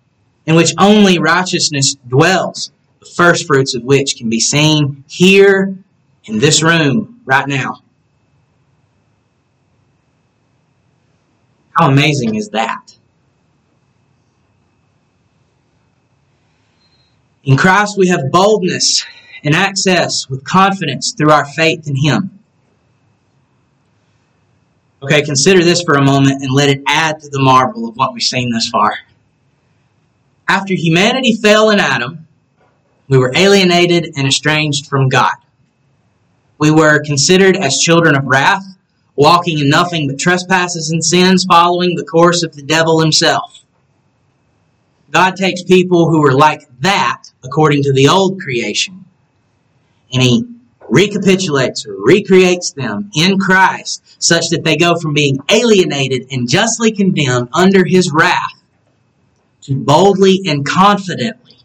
in 0.45 0.55
which 0.55 0.73
only 0.77 1.19
righteousness 1.19 1.95
dwells, 2.07 2.71
the 2.99 3.05
first 3.05 3.47
fruits 3.47 3.75
of 3.75 3.83
which 3.83 4.17
can 4.17 4.29
be 4.29 4.39
seen 4.39 5.03
here 5.07 5.75
in 6.25 6.39
this 6.39 6.61
room 6.61 7.21
right 7.25 7.47
now. 7.47 7.81
How 11.71 11.89
amazing 11.89 12.35
is 12.35 12.49
that? 12.49 12.95
In 17.43 17.57
Christ, 17.57 17.97
we 17.97 18.07
have 18.07 18.31
boldness 18.31 19.03
and 19.43 19.53
access 19.53 20.29
with 20.29 20.45
confidence 20.45 21.11
through 21.11 21.31
our 21.31 21.45
faith 21.45 21.87
in 21.87 21.95
Him. 21.95 22.39
Okay, 25.01 25.21
consider 25.21 25.63
this 25.63 25.81
for 25.81 25.95
a 25.95 26.01
moment 26.01 26.41
and 26.41 26.51
let 26.53 26.69
it 26.69 26.81
add 26.87 27.19
to 27.19 27.29
the 27.29 27.41
marvel 27.41 27.89
of 27.89 27.97
what 27.97 28.13
we've 28.13 28.23
seen 28.23 28.51
thus 28.51 28.69
far. 28.69 28.97
After 30.47 30.73
humanity 30.73 31.35
fell 31.35 31.69
in 31.69 31.79
Adam, 31.79 32.27
we 33.07 33.17
were 33.17 33.33
alienated 33.35 34.13
and 34.15 34.27
estranged 34.27 34.87
from 34.87 35.09
God. 35.09 35.35
We 36.57 36.71
were 36.71 37.03
considered 37.03 37.57
as 37.57 37.79
children 37.79 38.15
of 38.15 38.25
wrath 38.25 38.63
walking 39.15 39.59
in 39.59 39.69
nothing 39.69 40.07
but 40.07 40.19
trespasses 40.19 40.89
and 40.89 41.03
sins, 41.03 41.45
following 41.45 41.95
the 41.95 42.05
course 42.05 42.43
of 42.43 42.55
the 42.55 42.63
devil 42.63 42.99
himself. 42.99 43.63
God 45.11 45.35
takes 45.35 45.61
people 45.61 46.09
who 46.09 46.25
are 46.25 46.33
like 46.33 46.67
that, 46.79 47.23
according 47.43 47.83
to 47.83 47.93
the 47.93 48.07
old 48.07 48.41
creation, 48.41 49.05
and 50.11 50.23
He 50.23 50.45
recapitulates 50.89 51.85
or 51.85 51.95
recreates 52.03 52.71
them 52.71 53.11
in 53.15 53.37
Christ 53.37 54.03
such 54.21 54.49
that 54.49 54.63
they 54.63 54.75
go 54.75 54.95
from 54.97 55.13
being 55.13 55.39
alienated 55.49 56.27
and 56.31 56.49
justly 56.49 56.91
condemned 56.91 57.49
under 57.53 57.85
His 57.85 58.11
wrath 58.11 58.52
to 59.63 59.75
boldly 59.75 60.41
and 60.45 60.65
confidently 60.65 61.57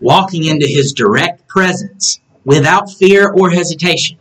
walking 0.00 0.44
into 0.44 0.66
His 0.66 0.92
direct 0.92 1.46
presence 1.48 2.20
without 2.44 2.90
fear 2.90 3.30
or 3.30 3.50
hesitation. 3.50 4.18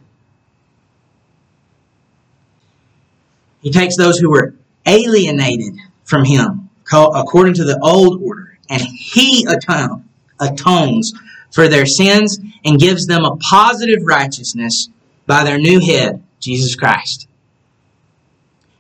He 3.62 3.72
takes 3.72 3.96
those 3.96 4.20
who 4.20 4.30
were 4.30 4.56
alienated 4.86 5.76
from 6.04 6.26
him 6.26 6.70
according 6.92 7.56
to 7.56 7.64
the 7.64 7.80
old 7.82 8.22
order, 8.22 8.58
and 8.70 8.82
he 8.82 9.48
atones 9.48 11.14
for 11.50 11.68
their 11.68 11.86
sins 11.86 12.40
and 12.66 12.80
gives 12.80 13.08
them 13.08 13.24
a 13.24 13.38
positive 13.38 14.04
righteousness 14.04 14.90
by 15.26 15.44
their 15.44 15.58
new 15.58 15.80
head, 15.80 16.22
Jesus 16.40 16.76
Christ. 16.76 17.28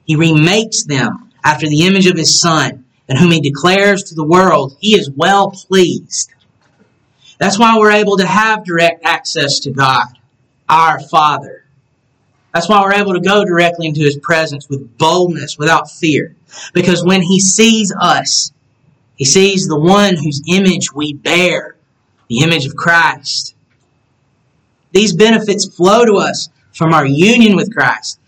He 0.06 0.16
remakes 0.16 0.84
them 0.84 1.32
after 1.44 1.68
the 1.68 1.88
image 1.88 2.08
of 2.08 2.18
his 2.18 2.40
Son, 2.40 2.83
and 3.10 3.18
whom 3.18 3.32
he 3.32 3.42
declares 3.42 4.04
to 4.04 4.16
the 4.16 4.24
world 4.24 4.78
he 4.80 4.96
is 4.96 5.10
well 5.10 5.52
pleased. 5.52 6.34
That's 7.38 7.60
why 7.60 7.78
we're 7.78 7.92
able 7.92 8.18
to 8.18 8.26
have 8.26 8.64
direct 8.64 9.04
access 9.04 9.60
to 9.62 9.72
God, 9.72 10.08
our 10.70 11.00
Father. 11.00 11.64
That's 12.54 12.70
why 12.70 12.82
we're 12.82 12.94
able 12.94 13.14
to 13.14 13.20
go 13.20 13.44
directly 13.44 13.88
into 13.88 14.02
His 14.02 14.18
presence 14.18 14.70
with 14.70 14.98
boldness, 14.98 15.58
without 15.58 15.90
fear. 15.90 16.36
Because 16.74 17.04
when 17.04 17.22
He 17.22 17.40
sees 17.40 17.94
us, 18.00 18.52
He 19.16 19.26
sees 19.26 19.68
the 19.68 19.80
one 19.80 20.16
whose 20.16 20.42
image 20.48 20.94
we 20.94 21.14
bear, 21.14 21.76
the 22.30 22.40
image 22.40 22.66
of 22.66 22.76
Christ. 22.76 23.56
These 24.92 25.14
benefits 25.14 25.66
flow 25.66 26.06
to 26.06 26.14
us 26.14 26.50
from 26.72 26.94
our 26.94 27.06
union 27.06 27.56
with 27.56 27.74
Christ, 27.74 28.20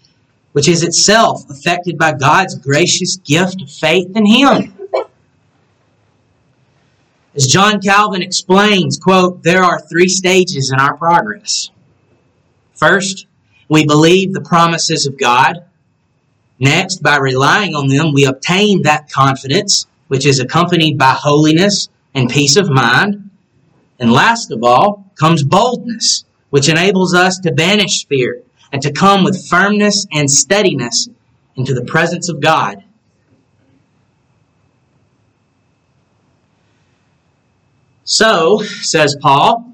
which 0.55 0.69
is 0.69 0.83
itself 0.83 1.43
affected 1.49 1.97
by 1.97 2.13
God's 2.13 2.55
gracious 2.55 3.17
gift 3.17 3.61
of 3.61 3.69
faith 3.69 4.15
in 4.15 4.25
Him. 4.25 4.73
As 7.35 7.45
John 7.45 7.81
Calvin 7.81 8.21
explains, 8.21 8.97
quote, 8.97 9.43
there 9.43 9.61
are 9.61 9.81
three 9.81 10.07
stages 10.07 10.71
in 10.71 10.79
our 10.79 10.95
progress. 10.95 11.71
First, 12.73 13.27
we 13.67 13.85
believe 13.85 14.31
the 14.31 14.39
promises 14.39 15.05
of 15.05 15.19
God. 15.19 15.65
Next, 16.57 17.03
by 17.03 17.17
relying 17.17 17.75
on 17.75 17.89
them, 17.89 18.13
we 18.13 18.23
obtain 18.23 18.83
that 18.83 19.11
confidence, 19.11 19.87
which 20.07 20.25
is 20.25 20.39
accompanied 20.39 20.97
by 20.97 21.17
holiness 21.19 21.89
and 22.13 22.29
peace 22.29 22.55
of 22.55 22.69
mind. 22.69 23.29
And 23.99 24.09
last 24.09 24.51
of 24.51 24.63
all 24.63 25.11
comes 25.19 25.43
boldness, 25.43 26.23
which 26.49 26.69
enables 26.69 27.13
us 27.13 27.39
to 27.39 27.51
banish 27.51 28.07
fear 28.07 28.44
and 28.75 28.81
to 28.81 28.91
come 28.91 29.23
with 29.23 29.47
firmness 29.47 30.05
and 30.11 30.29
steadiness 30.29 31.07
into 31.55 31.73
the 31.73 31.85
presence 31.85 32.27
of 32.27 32.41
God. 32.41 32.83
So, 38.03 38.59
says 38.59 39.15
Paul, 39.21 39.71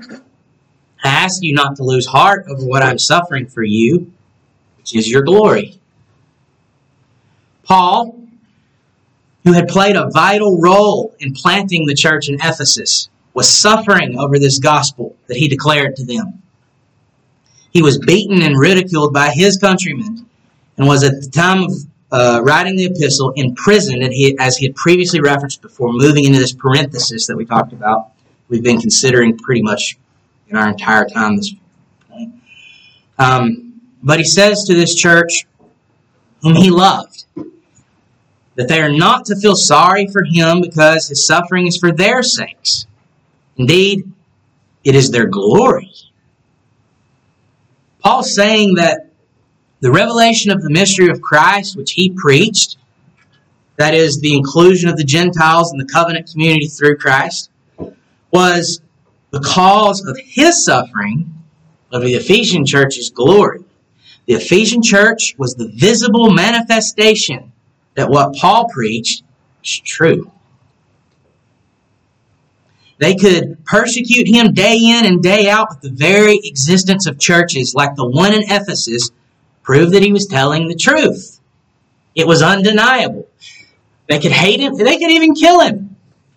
I 1.03 1.07
ask 1.07 1.41
you 1.41 1.51
not 1.51 1.77
to 1.77 1.83
lose 1.83 2.05
heart 2.05 2.45
over 2.47 2.63
what 2.63 2.83
I'm 2.83 2.99
suffering 2.99 3.47
for 3.47 3.63
you, 3.63 4.13
which 4.77 4.95
is 4.95 5.09
your 5.09 5.23
glory. 5.23 5.79
Paul, 7.63 8.19
who 9.45 9.53
had 9.53 9.67
played 9.67 9.95
a 9.95 10.11
vital 10.11 10.61
role 10.61 11.15
in 11.17 11.33
planting 11.33 11.87
the 11.87 11.95
church 11.95 12.29
in 12.29 12.35
Ephesus, 12.35 13.09
was 13.33 13.49
suffering 13.49 14.19
over 14.19 14.37
this 14.37 14.59
gospel 14.59 15.15
that 15.25 15.37
he 15.37 15.47
declared 15.47 15.95
to 15.95 16.05
them. 16.05 16.40
He 17.71 17.81
was 17.81 17.97
beaten 17.97 18.41
and 18.41 18.57
ridiculed 18.57 19.13
by 19.13 19.31
his 19.31 19.57
countrymen 19.57 20.25
and 20.77 20.87
was 20.87 21.03
at 21.03 21.21
the 21.21 21.29
time 21.29 21.63
of 21.63 21.71
uh, 22.11 22.41
writing 22.43 22.75
the 22.75 22.85
epistle 22.85 23.31
in 23.31 23.55
prison, 23.55 24.01
he, 24.11 24.35
as 24.39 24.57
he 24.57 24.65
had 24.65 24.75
previously 24.75 25.21
referenced 25.21 25.61
before, 25.61 25.93
moving 25.93 26.25
into 26.25 26.39
this 26.39 26.53
parenthesis 26.53 27.27
that 27.27 27.37
we 27.37 27.45
talked 27.45 27.71
about, 27.71 28.11
we've 28.49 28.63
been 28.63 28.79
considering 28.79 29.37
pretty 29.37 29.61
much 29.61 29.97
in 30.49 30.57
our 30.57 30.67
entire 30.67 31.05
time 31.05 31.37
this 31.37 31.53
point. 32.09 32.33
Um, 33.17 33.81
but 34.03 34.19
he 34.19 34.25
says 34.25 34.65
to 34.65 34.73
this 34.73 34.93
church, 34.93 35.47
whom 36.41 36.55
he 36.55 36.69
loved, 36.69 37.25
that 38.55 38.67
they 38.67 38.81
are 38.81 38.91
not 38.91 39.25
to 39.25 39.35
feel 39.35 39.55
sorry 39.55 40.07
for 40.07 40.23
him 40.25 40.59
because 40.59 41.07
his 41.07 41.25
suffering 41.25 41.67
is 41.67 41.77
for 41.77 41.91
their 41.93 42.21
sakes. 42.23 42.87
Indeed, 43.55 44.11
it 44.83 44.95
is 44.95 45.11
their 45.11 45.27
glory. 45.27 45.91
Paul's 48.01 48.33
saying 48.33 48.75
that 48.75 49.07
the 49.79 49.91
revelation 49.91 50.51
of 50.51 50.61
the 50.61 50.69
mystery 50.69 51.09
of 51.09 51.21
Christ, 51.21 51.75
which 51.75 51.93
he 51.93 52.11
preached, 52.15 52.77
that 53.77 53.93
is, 53.93 54.19
the 54.19 54.35
inclusion 54.35 54.89
of 54.89 54.97
the 54.97 55.03
Gentiles 55.03 55.71
in 55.71 55.79
the 55.79 55.85
covenant 55.85 56.29
community 56.31 56.67
through 56.67 56.97
Christ, 56.97 57.49
was 58.31 58.81
the 59.31 59.39
cause 59.39 60.05
of 60.05 60.17
his 60.17 60.63
suffering 60.65 61.33
of 61.91 62.01
the 62.01 62.13
Ephesian 62.13 62.65
church's 62.65 63.09
glory. 63.09 63.63
The 64.25 64.35
Ephesian 64.35 64.81
church 64.81 65.35
was 65.37 65.55
the 65.55 65.67
visible 65.67 66.31
manifestation 66.31 67.51
that 67.95 68.09
what 68.09 68.35
Paul 68.35 68.69
preached 68.69 69.23
is 69.63 69.79
true. 69.79 70.31
They 73.01 73.15
could 73.15 73.65
persecute 73.65 74.27
him 74.27 74.53
day 74.53 74.77
in 74.77 75.07
and 75.07 75.23
day 75.23 75.49
out, 75.49 75.69
but 75.69 75.81
the 75.81 75.89
very 75.89 76.39
existence 76.43 77.07
of 77.07 77.17
churches 77.17 77.73
like 77.73 77.95
the 77.95 78.05
one 78.05 78.31
in 78.31 78.43
Ephesus 78.43 79.09
proved 79.63 79.93
that 79.93 80.03
he 80.03 80.13
was 80.13 80.27
telling 80.27 80.67
the 80.67 80.75
truth. 80.75 81.39
It 82.13 82.27
was 82.27 82.43
undeniable. 82.43 83.27
They 84.07 84.19
could 84.19 84.31
hate 84.31 84.59
him, 84.59 84.77
they 84.77 84.99
could 84.99 85.09
even 85.09 85.33
kill 85.33 85.61
him. 85.61 85.95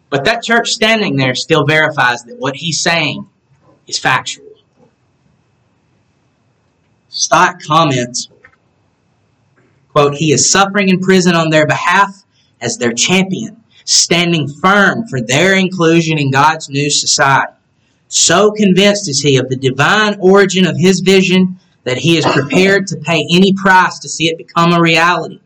But 0.09 0.25
that 0.25 0.43
church 0.43 0.71
standing 0.71 1.17
there 1.17 1.35
still 1.35 1.67
verifies 1.67 2.25
that 2.25 2.39
what 2.39 2.57
he's 2.57 2.81
saying 2.81 3.29
is 3.87 3.99
factual. 3.99 4.47
Stott 7.11 7.61
comments, 7.63 8.31
quote, 9.93 10.15
He 10.15 10.33
is 10.33 10.51
suffering 10.51 10.89
in 10.89 11.01
prison 11.01 11.35
on 11.35 11.51
their 11.51 11.67
behalf 11.67 12.25
as 12.59 12.79
their 12.79 12.95
champion 12.95 13.64
standing 13.85 14.49
firm 14.49 15.07
for 15.09 15.21
their 15.21 15.57
inclusion 15.57 16.19
in 16.19 16.31
God's 16.31 16.69
new 16.69 16.91
society. 16.91 17.53
So 18.09 18.53
convinced 18.53 19.09
is 19.09 19.21
he 19.21 19.37
of 19.37 19.49
the 19.49 19.57
divine 19.57 20.17
origin 20.21 20.67
of 20.67 20.77
his 20.77 21.01
vision 21.01 21.59
that 21.85 21.99
he 21.99 22.17
is 22.17 22.25
prepared 22.25 22.87
to 22.89 22.97
pay 22.97 23.27
any 23.31 23.53
price 23.53 23.99
to 24.01 24.09
see 24.09 24.29
it 24.29 24.39
become 24.39 24.73
a 24.73 24.81
reality. 24.81 25.41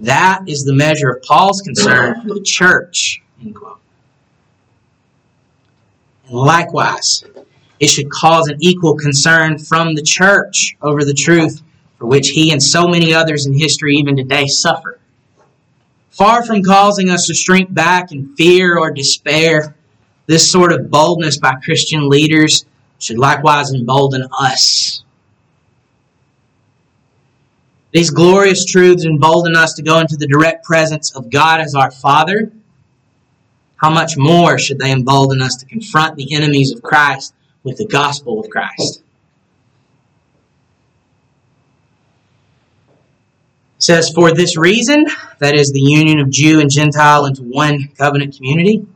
That 0.00 0.42
is 0.46 0.64
the 0.64 0.74
measure 0.74 1.10
of 1.10 1.22
Paul's 1.22 1.62
concern 1.62 2.20
for 2.22 2.34
the 2.34 2.42
church. 2.42 3.22
And 6.26 6.36
likewise, 6.36 7.24
it 7.80 7.88
should 7.88 8.10
cause 8.10 8.48
an 8.48 8.58
equal 8.60 8.96
concern 8.96 9.58
from 9.58 9.94
the 9.94 10.02
church 10.02 10.76
over 10.82 11.04
the 11.04 11.14
truth 11.14 11.62
for 11.98 12.06
which 12.06 12.30
he 12.30 12.52
and 12.52 12.62
so 12.62 12.88
many 12.88 13.14
others 13.14 13.46
in 13.46 13.52
history, 13.52 13.96
even 13.96 14.16
today, 14.16 14.46
suffer. 14.46 14.98
Far 16.14 16.46
from 16.46 16.62
causing 16.62 17.10
us 17.10 17.26
to 17.26 17.34
shrink 17.34 17.74
back 17.74 18.12
in 18.12 18.36
fear 18.36 18.78
or 18.78 18.92
despair, 18.92 19.74
this 20.26 20.48
sort 20.48 20.72
of 20.72 20.88
boldness 20.88 21.38
by 21.38 21.54
Christian 21.56 22.08
leaders 22.08 22.64
should 23.00 23.18
likewise 23.18 23.72
embolden 23.72 24.24
us. 24.38 25.02
These 27.90 28.10
glorious 28.10 28.64
truths 28.64 29.04
embolden 29.04 29.56
us 29.56 29.74
to 29.74 29.82
go 29.82 29.98
into 29.98 30.16
the 30.16 30.28
direct 30.28 30.64
presence 30.64 31.14
of 31.16 31.30
God 31.30 31.60
as 31.60 31.74
our 31.74 31.90
Father. 31.90 32.52
How 33.74 33.90
much 33.90 34.16
more 34.16 34.56
should 34.56 34.78
they 34.78 34.92
embolden 34.92 35.42
us 35.42 35.56
to 35.56 35.66
confront 35.66 36.14
the 36.14 36.32
enemies 36.32 36.72
of 36.72 36.80
Christ 36.80 37.34
with 37.64 37.76
the 37.76 37.88
gospel 37.88 38.38
of 38.38 38.48
Christ? 38.50 39.03
Says, 43.84 44.10
For 44.10 44.32
this 44.32 44.56
reason, 44.56 45.06
that 45.38 45.54
is 45.54 45.72
the 45.72 45.80
union 45.80 46.18
of 46.18 46.30
Jew 46.30 46.60
and 46.60 46.70
Gentile 46.70 47.26
into 47.26 47.42
one 47.42 47.88
covenant 47.98 48.36
community, 48.36 48.86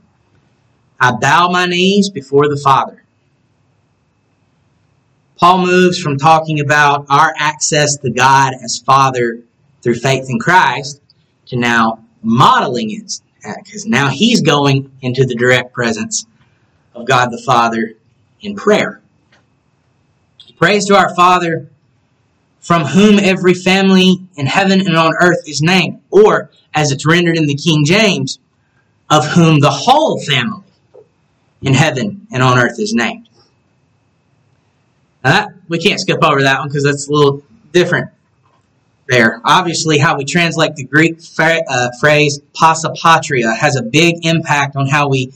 I 0.99 1.13
bow 1.13 1.49
my 1.51 1.67
knees 1.67 2.11
before 2.11 2.49
the 2.49 2.57
Father. 2.57 3.05
Paul 5.37 5.65
moves 5.65 6.01
from 6.01 6.17
talking 6.17 6.59
about 6.59 7.07
our 7.09 7.33
access 7.39 7.97
to 7.99 8.11
God 8.11 8.55
as 8.55 8.79
Father 8.79 9.41
through 9.83 9.95
faith 9.95 10.27
in 10.29 10.41
Christ 10.41 11.01
to 11.47 11.57
now 11.57 12.05
modeling 12.23 12.91
it, 12.91 13.21
because 13.63 13.87
now 13.87 14.09
he's 14.09 14.41
going 14.41 14.91
into 15.01 15.25
the 15.25 15.37
direct 15.37 15.73
presence 15.73 16.27
of 16.95 17.07
God 17.07 17.31
the 17.31 17.43
Father 17.47 17.95
in 18.41 18.57
prayer. 18.57 19.01
He 20.39 20.53
prays 20.55 20.87
to 20.87 20.97
our 20.97 21.15
Father 21.15 21.71
from 22.69 22.85
whom 22.85 23.19
every 23.19 23.55
family 23.55 24.19
in 24.37 24.45
heaven 24.45 24.79
and 24.83 24.95
on 24.95 25.15
earth 25.23 25.49
is 25.49 25.63
named, 25.63 26.03
or 26.11 26.51
as 26.75 26.93
it's 26.93 27.07
rendered 27.07 27.39
in 27.39 27.47
the 27.47 27.55
King 27.55 27.83
James, 27.83 28.39
of 29.09 29.27
whom 29.29 29.59
the 29.59 29.71
whole 29.71 30.21
family 30.21 30.67
in 31.63 31.73
heaven 31.73 32.27
and 32.31 32.43
on 32.43 32.59
earth 32.59 32.79
is 32.79 32.93
named. 32.93 33.27
Now 35.25 35.31
that, 35.31 35.55
we 35.71 35.79
can't 35.79 35.99
skip 35.99 36.23
over 36.23 36.43
that 36.43 36.59
one 36.59 36.69
because 36.69 36.85
that's 36.85 37.09
a 37.09 37.11
little 37.11 37.43
different 37.73 38.11
there. 39.07 39.41
Obviously, 39.47 39.97
how 39.97 40.19
we 40.19 40.27
translate 40.27 40.77
the 40.77 40.85
Greek 40.85 41.21
uh, 41.39 41.89
phrase 41.99 42.39
pasa 42.53 42.93
patria 43.03 43.55
has 43.55 43.77
a 43.77 43.83
big 43.83 44.27
impact 44.27 44.77
on 44.77 44.87
how 44.87 45.09
we 45.09 45.33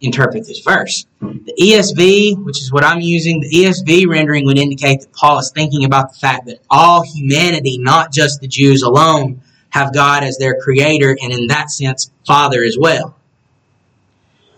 interpret 0.00 0.46
this 0.46 0.60
verse. 0.60 1.06
The 1.20 1.54
ESV, 1.60 2.44
which 2.44 2.60
is 2.60 2.72
what 2.72 2.84
I'm 2.84 3.00
using, 3.00 3.40
the 3.40 3.50
ESV 3.50 4.06
rendering 4.08 4.46
would 4.46 4.58
indicate 4.58 5.00
that 5.00 5.12
Paul 5.12 5.38
is 5.38 5.50
thinking 5.50 5.84
about 5.84 6.12
the 6.12 6.18
fact 6.18 6.46
that 6.46 6.60
all 6.70 7.02
humanity, 7.02 7.78
not 7.78 8.12
just 8.12 8.40
the 8.40 8.48
Jews 8.48 8.82
alone, 8.82 9.42
have 9.70 9.94
God 9.94 10.24
as 10.24 10.38
their 10.38 10.60
creator 10.60 11.16
and 11.22 11.32
in 11.32 11.46
that 11.48 11.70
sense, 11.70 12.10
Father 12.26 12.64
as 12.64 12.76
well. 12.78 13.14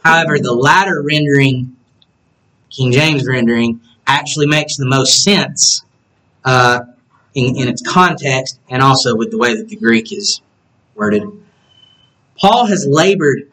However, 0.05 0.39
the 0.39 0.53
latter 0.53 1.03
rendering, 1.03 1.77
King 2.71 2.93
James 2.93 3.27
rendering, 3.27 3.81
actually 4.07 4.47
makes 4.47 4.77
the 4.77 4.87
most 4.87 5.23
sense 5.23 5.85
uh, 6.45 6.81
in, 7.35 7.57
in 7.57 7.69
its 7.69 7.83
context 7.83 8.59
and 8.69 8.83
also 8.83 9.15
with 9.15 9.31
the 9.31 9.39
way 9.39 9.57
that 9.57 9.69
the 9.69 9.77
Greek 9.77 10.13
is 10.13 10.41
worded. 10.95 11.23
Paul 12.37 12.67
has 12.67 12.87
labored 12.87 13.52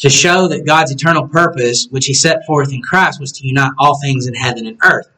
to 0.00 0.08
show 0.08 0.48
that 0.48 0.66
God's 0.66 0.92
eternal 0.92 1.28
purpose, 1.28 1.86
which 1.90 2.06
he 2.06 2.14
set 2.14 2.44
forth 2.46 2.72
in 2.72 2.80
Christ, 2.80 3.20
was 3.20 3.32
to 3.32 3.46
unite 3.46 3.72
all 3.78 3.98
things 4.00 4.26
in 4.26 4.34
heaven 4.34 4.66
and 4.66 4.78
earth. 4.82 5.08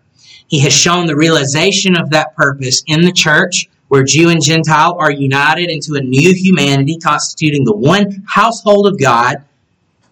He 0.49 0.61
has 0.61 0.73
shown 0.73 1.07
the 1.07 1.17
realization 1.17 1.97
of 1.97 2.11
that 2.11 2.35
purpose 2.37 2.83
in 2.87 3.03
the 3.03 3.13
church, 3.13 3.69
where 3.87 4.03
Jew 4.03 4.29
and 4.29 4.43
Gentile 4.43 4.97
are 4.99 5.11
united 5.11 5.71
into 5.71 5.95
a 5.95 6.01
new 6.01 6.35
humanity 6.35 6.99
constituting 6.99 7.65
the 7.65 7.77
one 7.77 8.25
household 8.27 8.89
of 8.89 8.99
God, 8.99 9.45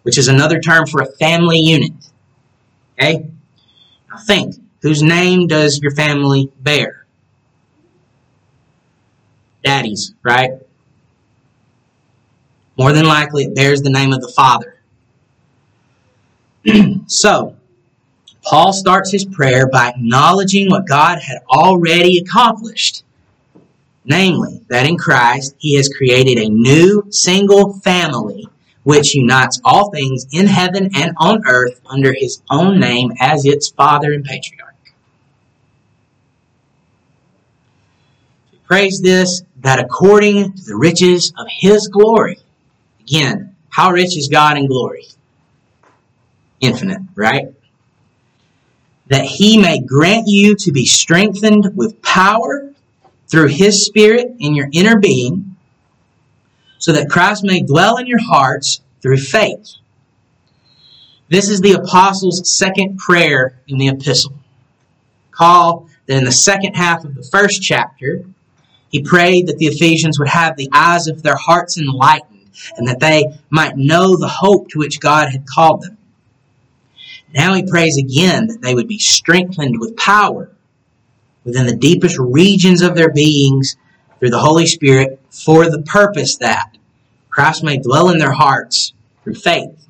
which 0.03 0.19
is 0.19 0.29
another 0.29 0.61
term 0.61 0.87
for 0.87 1.03
a 1.03 1.07
family 1.07 1.59
unit. 1.59 1.93
Okay? 2.99 3.27
Now 4.09 4.19
think, 4.19 4.55
whose 4.83 5.03
name 5.03 5.49
does 5.49 5.81
your 5.83 5.93
family 5.93 6.53
bear? 6.61 7.07
Daddy's, 9.65 10.15
right? 10.23 10.53
More 12.81 12.93
than 12.95 13.05
likely, 13.05 13.45
it 13.45 13.55
bears 13.55 13.83
the 13.83 13.91
name 13.91 14.15
of 14.15 14.23
the 14.23 14.33
Father. 14.35 14.79
so, 17.07 17.55
Paul 18.43 18.73
starts 18.73 19.13
his 19.13 19.27
prayer 19.27 19.69
by 19.69 19.91
acknowledging 19.91 20.71
what 20.71 20.89
God 20.89 21.19
had 21.19 21.43
already 21.47 22.17
accomplished. 22.17 23.05
Namely, 24.07 24.63
that 24.69 24.87
in 24.87 24.97
Christ 24.97 25.57
he 25.59 25.77
has 25.77 25.91
created 25.91 26.39
a 26.39 26.49
new 26.49 27.05
single 27.11 27.75
family 27.81 28.49
which 28.85 29.15
unites 29.15 29.61
all 29.63 29.91
things 29.91 30.27
in 30.33 30.47
heaven 30.47 30.89
and 30.95 31.13
on 31.19 31.47
earth 31.47 31.83
under 31.85 32.15
his 32.15 32.41
own 32.49 32.81
name 32.81 33.13
as 33.21 33.45
its 33.45 33.69
father 33.69 34.15
and 34.15 34.25
patriarch. 34.25 34.95
He 38.51 38.57
prays 38.67 39.03
this 39.03 39.43
that 39.59 39.81
according 39.81 40.55
to 40.55 40.65
the 40.65 40.77
riches 40.77 41.35
of 41.37 41.47
his 41.51 41.87
glory, 41.89 42.39
again, 43.11 43.57
how 43.69 43.91
rich 43.91 44.17
is 44.17 44.29
God 44.29 44.57
in 44.57 44.67
glory? 44.67 45.07
Infinite, 46.61 47.03
right? 47.15 47.49
That 49.09 49.25
he 49.25 49.59
may 49.59 49.81
grant 49.81 50.25
you 50.27 50.55
to 50.57 50.73
be 50.73 50.87
strengthened 50.87 51.73
with 51.75 52.01
power 52.03 52.73
through 53.29 53.49
his 53.49 53.85
Spirit 53.85 54.37
in 54.39 54.55
your 54.55 54.69
inner 54.73 54.99
being, 54.99 55.57
so 56.79 56.93
that 56.93 57.11
Christ 57.11 57.45
may 57.45 57.63
dwell 57.63 57.97
in 57.97 58.07
your 58.07 58.23
hearts 58.23 58.81
through 59.03 59.19
faith. 59.19 59.75
This 61.29 61.49
is 61.49 61.61
the 61.61 61.73
apostles' 61.73 62.57
second 62.57 62.99
prayer 62.99 63.61
in 63.69 63.79
the 63.79 63.89
epistle. 63.89 64.35
Call 65.31 65.89
that 66.07 66.17
in 66.17 66.25
the 66.25 66.33
second 66.33 66.75
half 66.75 67.05
of 67.05 67.15
the 67.15 67.23
first 67.23 67.63
chapter, 67.63 68.25
he 68.89 69.03
prayed 69.03 69.47
that 69.47 69.59
the 69.59 69.67
Ephesians 69.67 70.19
would 70.19 70.29
have 70.29 70.57
the 70.57 70.69
eyes 70.73 71.07
of 71.07 71.23
their 71.23 71.37
hearts 71.37 71.79
enlightened 71.79 72.40
and 72.77 72.89
that 72.89 73.01
they 73.01 73.25
might 73.51 73.77
know 73.77 74.17
the 74.17 74.29
hope 74.29 74.69
to 74.71 74.79
which 74.79 75.01
God 75.01 75.31
had 75.31 75.47
called 75.47 75.83
them. 75.83 75.99
Now 77.33 77.55
he 77.55 77.63
prays 77.63 77.97
again 77.97 78.49
that 78.49 78.61
they 78.61 78.75
would 78.75 78.89
be 78.89 78.99
strengthened 78.99 79.79
with 79.79 79.97
power 79.97 80.51
within 81.45 81.67
the 81.67 81.77
deepest 81.77 82.19
regions 82.19 82.83
of 82.83 82.95
their 82.95 83.13
beings 83.13 83.77
through 84.19 84.31
the 84.31 84.39
Holy 84.39 84.67
Spirit 84.67 85.21
for 85.31 85.71
the 85.71 85.83
purpose 85.83 86.37
that 86.39 86.77
Christ 87.31 87.63
may 87.63 87.79
dwell 87.79 88.11
in 88.11 88.19
their 88.19 88.33
hearts 88.33 88.93
through 89.23 89.35
faith. 89.35 89.87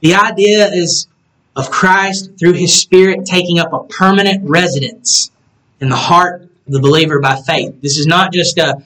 The 0.00 0.14
idea 0.14 0.68
is 0.72 1.08
of 1.56 1.70
Christ 1.70 2.38
through 2.38 2.52
his 2.52 2.80
Spirit 2.80 3.26
taking 3.26 3.58
up 3.58 3.72
a 3.72 3.84
permanent 3.84 4.48
residence 4.48 5.32
in 5.80 5.88
the 5.88 5.96
heart 5.96 6.42
of 6.42 6.72
the 6.72 6.80
believer 6.80 7.20
by 7.20 7.36
faith. 7.36 7.82
This 7.82 7.98
is 7.98 8.06
not 8.06 8.32
just 8.32 8.58
a, 8.58 8.82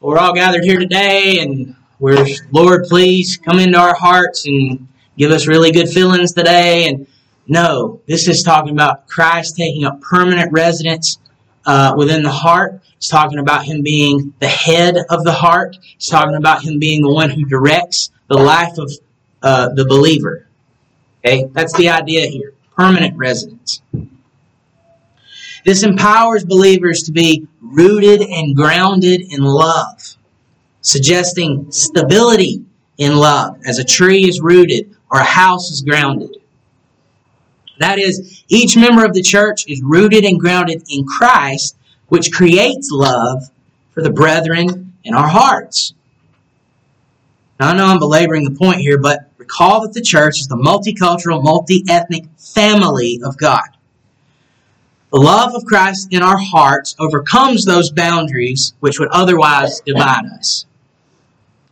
we're 0.00 0.18
all 0.18 0.32
gathered 0.34 0.64
here 0.64 0.78
today 0.78 1.40
and 1.40 1.74
we're, 1.98 2.26
Lord, 2.52 2.84
please 2.84 3.36
come 3.36 3.58
into 3.58 3.78
our 3.78 3.94
hearts 3.94 4.46
and 4.46 4.88
give 5.16 5.30
us 5.30 5.46
really 5.48 5.72
good 5.72 5.88
feelings 5.88 6.32
today. 6.32 6.88
And 6.88 7.06
no, 7.46 8.00
this 8.06 8.28
is 8.28 8.42
talking 8.42 8.72
about 8.72 9.08
Christ 9.08 9.56
taking 9.56 9.84
up 9.84 10.00
permanent 10.00 10.52
residence 10.52 11.18
uh, 11.66 11.94
within 11.96 12.22
the 12.22 12.30
heart. 12.30 12.80
It's 12.96 13.08
talking 13.08 13.38
about 13.38 13.64
him 13.64 13.82
being 13.82 14.34
the 14.38 14.48
head 14.48 14.96
of 15.10 15.24
the 15.24 15.32
heart. 15.32 15.76
It's 15.96 16.08
talking 16.08 16.36
about 16.36 16.62
him 16.62 16.78
being 16.78 17.02
the 17.02 17.12
one 17.12 17.30
who 17.30 17.44
directs 17.44 18.10
the 18.28 18.38
life 18.38 18.78
of 18.78 18.92
uh, 19.42 19.70
the 19.70 19.84
believer. 19.84 20.46
Okay, 21.24 21.48
that's 21.52 21.76
the 21.76 21.88
idea 21.88 22.26
here 22.26 22.54
permanent 22.78 23.16
residence. 23.16 23.82
This 25.68 25.82
empowers 25.82 26.46
believers 26.46 27.02
to 27.02 27.12
be 27.12 27.46
rooted 27.60 28.22
and 28.22 28.56
grounded 28.56 29.20
in 29.20 29.42
love, 29.42 30.16
suggesting 30.80 31.70
stability 31.70 32.64
in 32.96 33.14
love 33.16 33.58
as 33.66 33.78
a 33.78 33.84
tree 33.84 34.26
is 34.26 34.40
rooted 34.40 34.96
or 35.10 35.20
a 35.20 35.24
house 35.24 35.70
is 35.70 35.82
grounded. 35.82 36.38
That 37.80 37.98
is, 37.98 38.44
each 38.48 38.78
member 38.78 39.04
of 39.04 39.12
the 39.12 39.20
church 39.20 39.66
is 39.68 39.82
rooted 39.82 40.24
and 40.24 40.40
grounded 40.40 40.84
in 40.88 41.04
Christ, 41.04 41.76
which 42.06 42.32
creates 42.32 42.88
love 42.90 43.50
for 43.90 44.02
the 44.02 44.08
brethren 44.08 44.94
in 45.04 45.12
our 45.12 45.28
hearts. 45.28 45.92
Now, 47.60 47.72
I 47.72 47.76
know 47.76 47.88
I'm 47.88 47.98
belaboring 47.98 48.44
the 48.44 48.58
point 48.58 48.78
here, 48.78 48.96
but 48.96 49.30
recall 49.36 49.82
that 49.82 49.92
the 49.92 50.00
church 50.00 50.40
is 50.40 50.48
the 50.48 50.56
multicultural, 50.56 51.42
multi 51.42 51.84
ethnic 51.90 52.24
family 52.38 53.20
of 53.22 53.36
God. 53.36 53.68
The 55.10 55.20
love 55.20 55.54
of 55.54 55.64
Christ 55.64 56.08
in 56.10 56.22
our 56.22 56.36
hearts 56.38 56.94
overcomes 56.98 57.64
those 57.64 57.90
boundaries 57.90 58.74
which 58.80 58.98
would 58.98 59.08
otherwise 59.08 59.80
divide 59.80 60.26
us. 60.26 60.66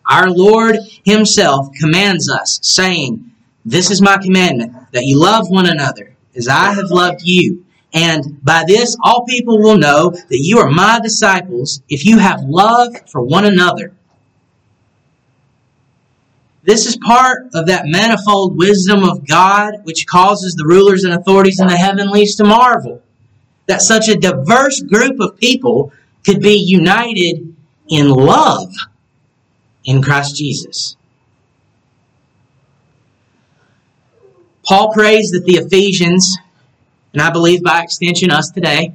Our 0.06 0.30
Lord 0.30 0.76
Himself 1.04 1.68
commands 1.78 2.30
us, 2.30 2.58
saying, 2.62 3.30
This 3.64 3.90
is 3.90 4.00
my 4.00 4.16
commandment, 4.16 4.72
that 4.92 5.04
you 5.04 5.20
love 5.20 5.50
one 5.50 5.66
another, 5.66 6.14
as 6.34 6.48
I 6.48 6.72
have 6.72 6.90
loved 6.90 7.22
you. 7.24 7.64
And 7.92 8.42
by 8.42 8.64
this 8.66 8.96
all 9.02 9.26
people 9.26 9.58
will 9.58 9.76
know 9.76 10.10
that 10.10 10.40
you 10.42 10.58
are 10.58 10.70
my 10.70 11.00
disciples 11.02 11.82
if 11.88 12.06
you 12.06 12.18
have 12.18 12.40
love 12.42 12.94
for 13.10 13.20
one 13.20 13.44
another. 13.44 13.92
This 16.62 16.86
is 16.86 16.96
part 16.96 17.48
of 17.54 17.66
that 17.66 17.86
manifold 17.86 18.56
wisdom 18.56 19.04
of 19.04 19.26
God 19.26 19.84
which 19.84 20.06
causes 20.06 20.54
the 20.54 20.66
rulers 20.66 21.04
and 21.04 21.14
authorities 21.14 21.60
in 21.60 21.68
the 21.68 21.76
heavenlies 21.76 22.34
to 22.36 22.44
marvel. 22.44 23.02
That 23.66 23.82
such 23.82 24.08
a 24.08 24.16
diverse 24.16 24.80
group 24.80 25.18
of 25.20 25.38
people 25.38 25.92
could 26.24 26.40
be 26.40 26.56
united 26.56 27.54
in 27.88 28.08
love 28.08 28.72
in 29.84 30.02
Christ 30.02 30.36
Jesus. 30.36 30.96
Paul 34.64 34.92
prays 34.92 35.30
that 35.30 35.44
the 35.44 35.54
Ephesians, 35.54 36.38
and 37.12 37.22
I 37.22 37.30
believe 37.30 37.62
by 37.62 37.82
extension 37.82 38.32
us 38.32 38.50
today, 38.50 38.94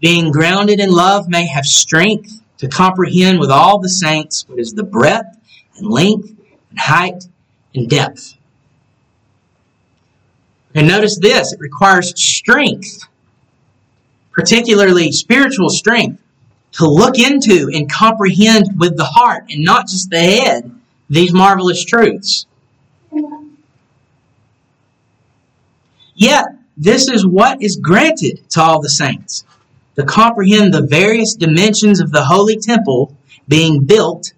being 0.00 0.32
grounded 0.32 0.80
in 0.80 0.90
love, 0.90 1.28
may 1.28 1.46
have 1.46 1.66
strength 1.66 2.40
to 2.58 2.68
comprehend 2.68 3.38
with 3.38 3.50
all 3.50 3.78
the 3.78 3.88
saints 3.88 4.44
what 4.48 4.58
is 4.58 4.72
the 4.72 4.82
breadth 4.82 5.38
and 5.76 5.86
length 5.86 6.30
and 6.70 6.78
height 6.78 7.24
and 7.74 7.88
depth. 7.88 8.34
And 10.74 10.88
notice 10.88 11.18
this 11.18 11.52
it 11.52 11.60
requires 11.60 12.18
strength, 12.20 13.06
particularly 14.34 15.12
spiritual 15.12 15.70
strength, 15.70 16.20
to 16.72 16.86
look 16.88 17.18
into 17.18 17.70
and 17.72 17.90
comprehend 17.90 18.78
with 18.78 18.96
the 18.96 19.04
heart 19.04 19.44
and 19.50 19.64
not 19.64 19.86
just 19.86 20.10
the 20.10 20.18
head 20.18 20.70
these 21.08 21.32
marvelous 21.32 21.84
truths. 21.84 22.46
Yet, 26.16 26.46
this 26.76 27.08
is 27.08 27.26
what 27.26 27.62
is 27.62 27.76
granted 27.76 28.48
to 28.50 28.60
all 28.60 28.80
the 28.80 28.90
saints 28.90 29.44
to 29.96 30.04
comprehend 30.04 30.74
the 30.74 30.82
various 30.82 31.34
dimensions 31.34 32.00
of 32.00 32.10
the 32.10 32.24
holy 32.24 32.56
temple 32.56 33.16
being 33.46 33.84
built 33.84 34.32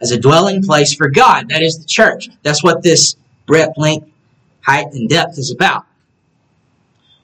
as 0.00 0.10
a 0.10 0.20
dwelling 0.20 0.62
place 0.62 0.94
for 0.94 1.08
God. 1.08 1.48
That 1.48 1.62
is 1.62 1.78
the 1.78 1.86
church. 1.86 2.28
That's 2.42 2.62
what 2.62 2.82
this 2.82 3.16
breadth, 3.46 3.78
length, 3.78 4.10
height, 4.60 4.92
and 4.92 5.08
depth 5.08 5.38
is 5.38 5.50
about. 5.50 5.86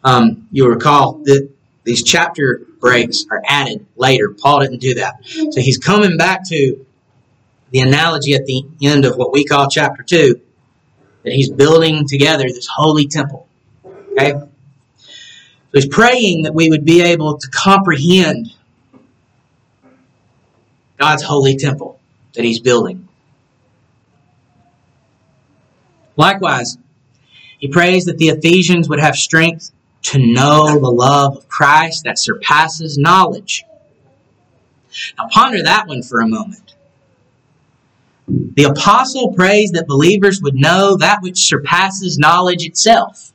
Um, 0.02 0.48
you'll 0.50 0.68
recall 0.68 1.14
that 1.24 1.48
these 1.84 2.02
chapter 2.02 2.66
breaks 2.80 3.26
are 3.30 3.42
added 3.46 3.86
later. 3.96 4.30
Paul 4.30 4.60
didn't 4.60 4.80
do 4.80 4.94
that. 4.94 5.24
So 5.26 5.60
he's 5.60 5.78
coming 5.78 6.16
back 6.16 6.48
to 6.48 6.84
the 7.70 7.80
analogy 7.80 8.34
at 8.34 8.46
the 8.46 8.64
end 8.82 9.04
of 9.04 9.16
what 9.16 9.32
we 9.32 9.44
call 9.44 9.68
chapter 9.68 10.02
2 10.02 10.40
that 11.24 11.32
he's 11.32 11.50
building 11.50 12.06
together 12.06 12.44
this 12.44 12.66
holy 12.66 13.06
temple. 13.06 13.48
Okay? 14.12 14.32
So 14.32 14.48
he's 15.72 15.88
praying 15.88 16.42
that 16.42 16.54
we 16.54 16.68
would 16.68 16.84
be 16.84 17.02
able 17.02 17.38
to 17.38 17.48
comprehend 17.50 18.52
God's 20.98 21.22
holy 21.22 21.56
temple 21.56 21.98
that 22.34 22.44
he's 22.44 22.60
building. 22.60 23.08
Likewise, 26.16 26.78
he 27.58 27.68
prays 27.68 28.04
that 28.04 28.18
the 28.18 28.28
Ephesians 28.28 28.88
would 28.88 29.00
have 29.00 29.16
strength 29.16 29.72
to 30.04 30.18
know 30.18 30.78
the 30.78 30.90
love 30.90 31.36
of 31.36 31.48
Christ 31.48 32.04
that 32.04 32.18
surpasses 32.18 32.96
knowledge. 32.98 33.64
Now 35.18 35.28
ponder 35.30 35.62
that 35.62 35.86
one 35.86 36.02
for 36.02 36.20
a 36.20 36.28
moment. 36.28 36.74
The 38.26 38.64
apostle 38.64 39.32
prays 39.32 39.72
that 39.72 39.86
believers 39.86 40.40
would 40.40 40.54
know 40.54 40.96
that 40.96 41.20
which 41.20 41.44
surpasses 41.44 42.18
knowledge 42.18 42.64
itself. 42.64 43.32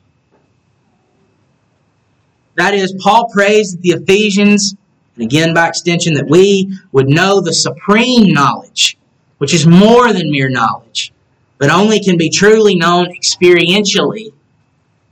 That 2.56 2.74
is, 2.74 2.92
Paul 2.98 3.28
prays 3.32 3.72
that 3.72 3.82
the 3.82 3.90
Ephesians 3.90 4.74
and 5.20 5.26
again, 5.26 5.52
by 5.52 5.68
extension, 5.68 6.14
that 6.14 6.30
we 6.30 6.78
would 6.92 7.08
know 7.08 7.42
the 7.42 7.52
supreme 7.52 8.32
knowledge, 8.32 8.96
which 9.36 9.52
is 9.52 9.66
more 9.66 10.14
than 10.14 10.30
mere 10.30 10.48
knowledge, 10.48 11.12
but 11.58 11.68
only 11.68 12.00
can 12.00 12.16
be 12.16 12.30
truly 12.30 12.74
known 12.74 13.08
experientially. 13.14 14.32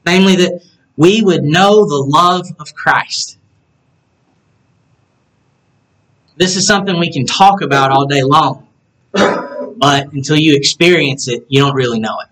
Namely, 0.07 0.37
that 0.37 0.63
we 0.99 1.23
would 1.23 1.45
know 1.45 1.87
the 1.87 2.05
love 2.07 2.49
of 2.59 2.75
Christ. 2.75 3.39
This 6.37 6.57
is 6.57 6.67
something 6.67 6.99
we 6.99 7.13
can 7.13 7.25
talk 7.25 7.63
about 7.63 7.93
all 7.93 8.05
day 8.07 8.25
long, 8.25 8.67
but 9.13 10.13
until 10.13 10.37
you 10.37 10.57
experience 10.57 11.29
it, 11.29 11.47
you 11.49 11.61
don't 11.61 11.75
really 11.75 12.01
know 12.01 12.19
it. 12.21 12.29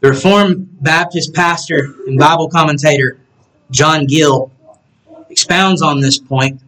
The 0.00 0.08
Reformed 0.08 0.82
Baptist 0.82 1.32
pastor 1.32 1.94
and 2.08 2.18
Bible 2.18 2.48
commentator 2.48 3.18
John 3.70 4.06
Gill 4.06 4.50
expounds 5.28 5.80
on 5.80 6.00
this 6.00 6.18
point. 6.18 6.60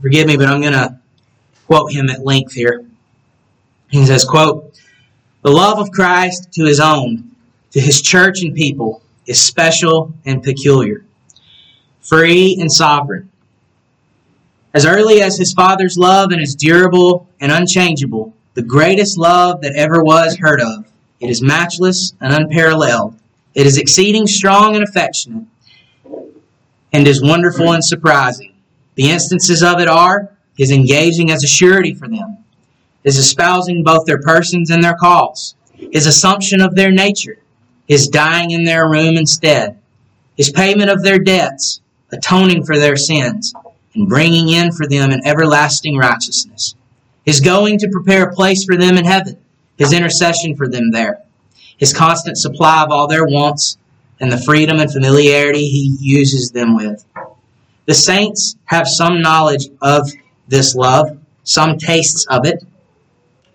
Forgive 0.00 0.28
me, 0.28 0.36
but 0.36 0.46
I'm 0.46 0.60
going 0.60 0.74
to 0.74 1.00
quote 1.66 1.92
him 1.92 2.08
at 2.10 2.24
length 2.24 2.52
here. 2.52 2.84
He 3.88 4.06
says, 4.06 4.24
quote, 4.24 4.70
The 5.44 5.50
love 5.50 5.78
of 5.78 5.90
Christ 5.90 6.52
to 6.52 6.64
his 6.64 6.80
own, 6.80 7.30
to 7.72 7.78
his 7.78 8.00
church 8.00 8.40
and 8.40 8.54
people, 8.54 9.02
is 9.26 9.44
special 9.44 10.14
and 10.24 10.42
peculiar, 10.42 11.04
free 12.00 12.56
and 12.58 12.72
sovereign. 12.72 13.28
As 14.72 14.86
early 14.86 15.20
as 15.20 15.36
his 15.36 15.52
Father's 15.52 15.98
love 15.98 16.32
and 16.32 16.40
is 16.40 16.54
durable 16.54 17.28
and 17.40 17.52
unchangeable, 17.52 18.32
the 18.54 18.62
greatest 18.62 19.18
love 19.18 19.60
that 19.60 19.74
ever 19.74 20.02
was 20.02 20.38
heard 20.38 20.62
of. 20.62 20.86
It 21.20 21.28
is 21.28 21.42
matchless 21.42 22.14
and 22.22 22.32
unparalleled. 22.32 23.14
It 23.54 23.66
is 23.66 23.76
exceeding 23.76 24.26
strong 24.26 24.76
and 24.76 24.82
affectionate, 24.82 25.44
and 26.90 27.06
is 27.06 27.22
wonderful 27.22 27.72
and 27.72 27.84
surprising. 27.84 28.54
The 28.94 29.10
instances 29.10 29.62
of 29.62 29.78
it 29.78 29.88
are 29.88 30.30
his 30.56 30.70
engaging 30.70 31.30
as 31.30 31.44
a 31.44 31.48
surety 31.48 31.92
for 31.92 32.08
them, 32.08 32.43
his 33.04 33.18
espousing 33.18 33.84
both 33.84 34.06
their 34.06 34.20
persons 34.20 34.70
and 34.70 34.82
their 34.82 34.96
cause, 34.96 35.54
his 35.92 36.06
assumption 36.06 36.60
of 36.60 36.74
their 36.74 36.90
nature, 36.90 37.38
his 37.86 38.08
dying 38.08 38.50
in 38.50 38.64
their 38.64 38.88
room 38.88 39.16
instead, 39.16 39.78
his 40.36 40.50
payment 40.50 40.90
of 40.90 41.02
their 41.02 41.18
debts, 41.18 41.80
atoning 42.10 42.64
for 42.64 42.78
their 42.78 42.96
sins, 42.96 43.54
and 43.94 44.08
bringing 44.08 44.48
in 44.48 44.72
for 44.72 44.86
them 44.86 45.10
an 45.10 45.24
everlasting 45.24 45.96
righteousness, 45.96 46.74
his 47.24 47.40
going 47.40 47.78
to 47.78 47.90
prepare 47.90 48.24
a 48.24 48.34
place 48.34 48.64
for 48.64 48.76
them 48.76 48.96
in 48.96 49.04
heaven, 49.04 49.36
his 49.76 49.92
intercession 49.92 50.56
for 50.56 50.68
them 50.68 50.90
there, 50.90 51.22
his 51.76 51.92
constant 51.92 52.38
supply 52.38 52.82
of 52.82 52.90
all 52.90 53.06
their 53.06 53.26
wants, 53.26 53.76
and 54.20 54.30
the 54.30 54.38
freedom 54.38 54.78
and 54.78 54.92
familiarity 54.92 55.66
he 55.66 55.96
uses 56.00 56.50
them 56.52 56.76
with. 56.76 57.04
The 57.86 57.94
saints 57.94 58.56
have 58.64 58.88
some 58.88 59.20
knowledge 59.20 59.68
of 59.82 60.10
this 60.48 60.74
love, 60.74 61.18
some 61.42 61.76
tastes 61.76 62.26
of 62.30 62.46
it. 62.46 62.64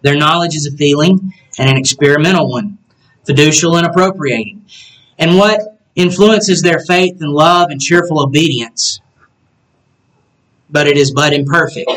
Their 0.02 0.16
knowledge 0.16 0.56
is 0.56 0.66
a 0.66 0.78
feeling 0.78 1.34
and 1.58 1.70
an 1.70 1.78
experimental 1.78 2.50
one, 2.50 2.78
fiducial 3.28 3.78
and 3.78 3.86
appropriating. 3.86 4.66
And 5.18 5.38
what 5.38 5.80
influences 5.96 6.62
their 6.62 6.80
faith 6.80 7.18
and 7.22 7.32
love 7.32 7.70
and 7.70 7.82
cheerful 7.82 8.22
obedience? 8.22 9.02
But 10.70 10.88
it 10.88 10.98
is 10.98 11.12
but 11.12 11.34
imperfect. 11.34 11.92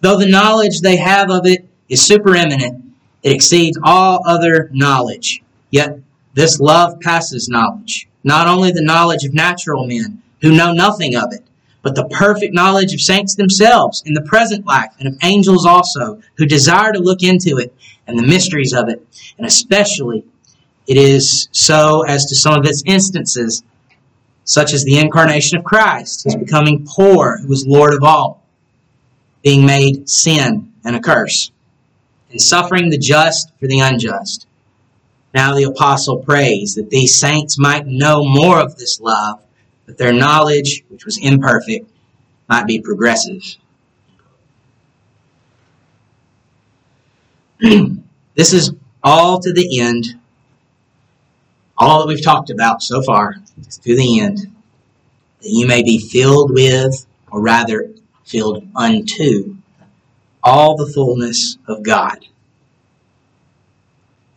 Though 0.00 0.18
the 0.18 0.28
knowledge 0.28 0.80
they 0.80 0.96
have 0.96 1.30
of 1.30 1.46
it 1.46 1.66
is 1.88 2.06
supereminent, 2.06 2.82
it 3.22 3.32
exceeds 3.32 3.78
all 3.82 4.22
other 4.26 4.70
knowledge. 4.72 5.42
Yet 5.70 5.98
this 6.34 6.60
love 6.60 7.00
passes 7.00 7.48
knowledge. 7.48 8.08
Not 8.22 8.46
only 8.46 8.70
the 8.70 8.82
knowledge 8.82 9.24
of 9.24 9.34
natural 9.34 9.86
men 9.86 10.22
who 10.40 10.56
know 10.56 10.72
nothing 10.72 11.16
of 11.16 11.32
it, 11.32 11.44
but 11.82 11.94
the 11.94 12.08
perfect 12.08 12.54
knowledge 12.54 12.92
of 12.92 13.00
saints 13.00 13.34
themselves 13.34 14.02
in 14.04 14.14
the 14.14 14.22
present 14.22 14.66
life 14.66 14.90
and 14.98 15.08
of 15.08 15.16
angels 15.22 15.64
also 15.64 16.20
who 16.36 16.46
desire 16.46 16.92
to 16.92 16.98
look 16.98 17.22
into 17.22 17.58
it 17.58 17.74
and 18.06 18.18
the 18.18 18.26
mysteries 18.26 18.72
of 18.72 18.88
it. 18.88 19.06
And 19.38 19.46
especially 19.46 20.24
it 20.86 20.96
is 20.96 21.48
so 21.52 22.02
as 22.02 22.26
to 22.26 22.34
some 22.34 22.58
of 22.58 22.66
its 22.66 22.82
instances, 22.84 23.62
such 24.44 24.72
as 24.72 24.84
the 24.84 24.98
incarnation 24.98 25.58
of 25.58 25.64
Christ, 25.64 26.24
his 26.24 26.36
becoming 26.36 26.84
poor, 26.86 27.38
who 27.38 27.48
was 27.48 27.66
Lord 27.66 27.94
of 27.94 28.02
all, 28.02 28.42
being 29.42 29.64
made 29.64 30.08
sin 30.08 30.72
and 30.84 30.96
a 30.96 31.00
curse, 31.00 31.50
and 32.30 32.40
suffering 32.40 32.90
the 32.90 32.98
just 32.98 33.52
for 33.58 33.68
the 33.68 33.78
unjust. 33.78 34.46
Now 35.32 35.54
the 35.54 35.64
apostle 35.64 36.18
prays 36.18 36.74
that 36.74 36.90
these 36.90 37.18
saints 37.18 37.58
might 37.58 37.86
know 37.86 38.24
more 38.24 38.58
of 38.58 38.76
this 38.76 39.00
love 39.00 39.40
that 39.90 39.98
their 39.98 40.12
knowledge, 40.12 40.84
which 40.88 41.04
was 41.04 41.18
imperfect, 41.18 41.90
might 42.48 42.64
be 42.68 42.80
progressive. 42.80 43.42
this 47.60 48.52
is 48.52 48.72
all 49.02 49.40
to 49.40 49.52
the 49.52 49.80
end, 49.80 50.06
all 51.76 51.98
that 51.98 52.06
we've 52.06 52.22
talked 52.22 52.50
about 52.50 52.82
so 52.82 53.02
far, 53.02 53.34
to 53.82 53.96
the 53.96 54.20
end, 54.20 54.38
that 55.40 55.48
you 55.48 55.66
may 55.66 55.82
be 55.82 55.98
filled 55.98 56.52
with, 56.52 57.04
or 57.32 57.40
rather, 57.40 57.92
filled 58.24 58.64
unto, 58.76 59.56
all 60.40 60.76
the 60.76 60.86
fullness 60.86 61.58
of 61.66 61.82
God. 61.82 62.26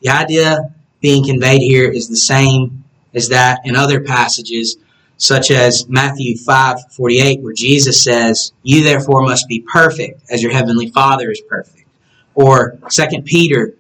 The 0.02 0.10
idea 0.10 0.74
being 1.00 1.24
conveyed 1.24 1.62
here 1.62 1.92
is 1.92 2.10
the 2.10 2.18
same 2.18 2.86
as 3.14 3.30
that 3.30 3.60
in 3.66 3.76
other 3.76 4.02
passages 4.02 4.78
such 5.18 5.52
as 5.52 5.88
Matthew 5.88 6.36
5:48 6.38 7.42
where 7.42 7.54
Jesus 7.54 8.02
says, 8.02 8.52
"You 8.64 8.84
therefore 8.84 9.22
must 9.24 9.48
be 9.48 9.60
perfect 9.60 10.22
as 10.30 10.42
your 10.42 10.52
heavenly 10.52 10.90
Father 10.90 11.32
is 11.32 11.42
perfect." 11.48 11.88
Or 12.36 12.78
2 12.90 13.24
Peter 13.24 13.76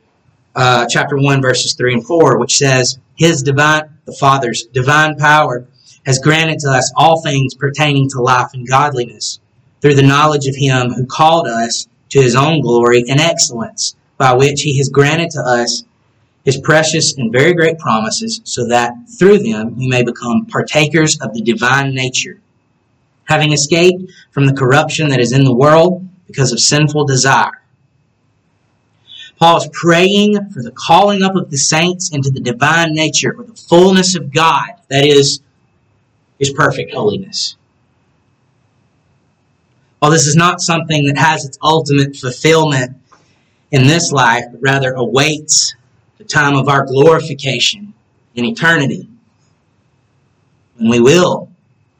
uh, 0.55 0.85
chapter 0.87 1.17
1 1.17 1.41
verses 1.41 1.73
3 1.73 1.95
and 1.95 2.05
4 2.05 2.37
which 2.37 2.57
says, 2.57 2.97
"His 3.15 3.43
divine 3.43 3.83
the 4.05 4.13
Father's 4.13 4.63
divine 4.63 5.15
power 5.15 5.65
has 6.05 6.19
granted 6.19 6.59
to 6.59 6.69
us 6.69 6.91
all 6.97 7.21
things 7.21 7.53
pertaining 7.53 8.09
to 8.09 8.21
life 8.21 8.49
and 8.53 8.67
godliness 8.67 9.39
through 9.81 9.95
the 9.95 10.03
knowledge 10.03 10.47
of 10.47 10.55
him 10.55 10.91
who 10.91 11.05
called 11.05 11.47
us 11.47 11.87
to 12.09 12.21
his 12.21 12.35
own 12.35 12.61
glory 12.61 13.03
and 13.09 13.19
excellence, 13.19 13.95
by 14.17 14.33
which 14.33 14.61
he 14.61 14.77
has 14.77 14.89
granted 14.89 15.29
to 15.31 15.39
us 15.39 15.83
his 16.43 16.57
precious 16.57 17.17
and 17.17 17.31
very 17.31 17.53
great 17.53 17.79
promises, 17.79 18.41
so 18.43 18.67
that 18.67 18.93
through 19.17 19.39
them 19.39 19.75
you 19.77 19.89
may 19.89 20.03
become 20.03 20.45
partakers 20.45 21.19
of 21.21 21.33
the 21.33 21.41
divine 21.41 21.93
nature, 21.93 22.39
having 23.25 23.53
escaped 23.53 24.11
from 24.31 24.45
the 24.45 24.53
corruption 24.53 25.09
that 25.09 25.19
is 25.19 25.31
in 25.31 25.43
the 25.43 25.55
world 25.55 26.07
because 26.27 26.51
of 26.51 26.59
sinful 26.59 27.05
desire. 27.05 27.61
Paul 29.39 29.57
is 29.57 29.69
praying 29.71 30.49
for 30.51 30.61
the 30.61 30.71
calling 30.71 31.23
up 31.23 31.35
of 31.35 31.49
the 31.49 31.57
saints 31.57 32.11
into 32.11 32.29
the 32.29 32.39
divine 32.39 32.93
nature 32.93 33.33
or 33.37 33.43
the 33.43 33.55
fullness 33.55 34.15
of 34.15 34.33
God, 34.33 34.69
that 34.89 35.05
is, 35.05 35.41
his 36.39 36.51
perfect 36.51 36.93
holiness. 36.93 37.55
While 39.99 40.11
this 40.11 40.27
is 40.27 40.35
not 40.35 40.59
something 40.59 41.05
that 41.05 41.17
has 41.17 41.45
its 41.45 41.57
ultimate 41.63 42.15
fulfillment 42.15 42.97
in 43.71 43.87
this 43.87 44.11
life, 44.11 44.43
but 44.51 44.61
rather 44.61 44.91
awaits 44.93 45.75
the 46.23 46.29
time 46.29 46.55
of 46.55 46.69
our 46.69 46.85
glorification 46.85 47.93
in 48.35 48.45
eternity, 48.45 49.07
when 50.77 50.89
we 50.89 50.99
will 50.99 51.51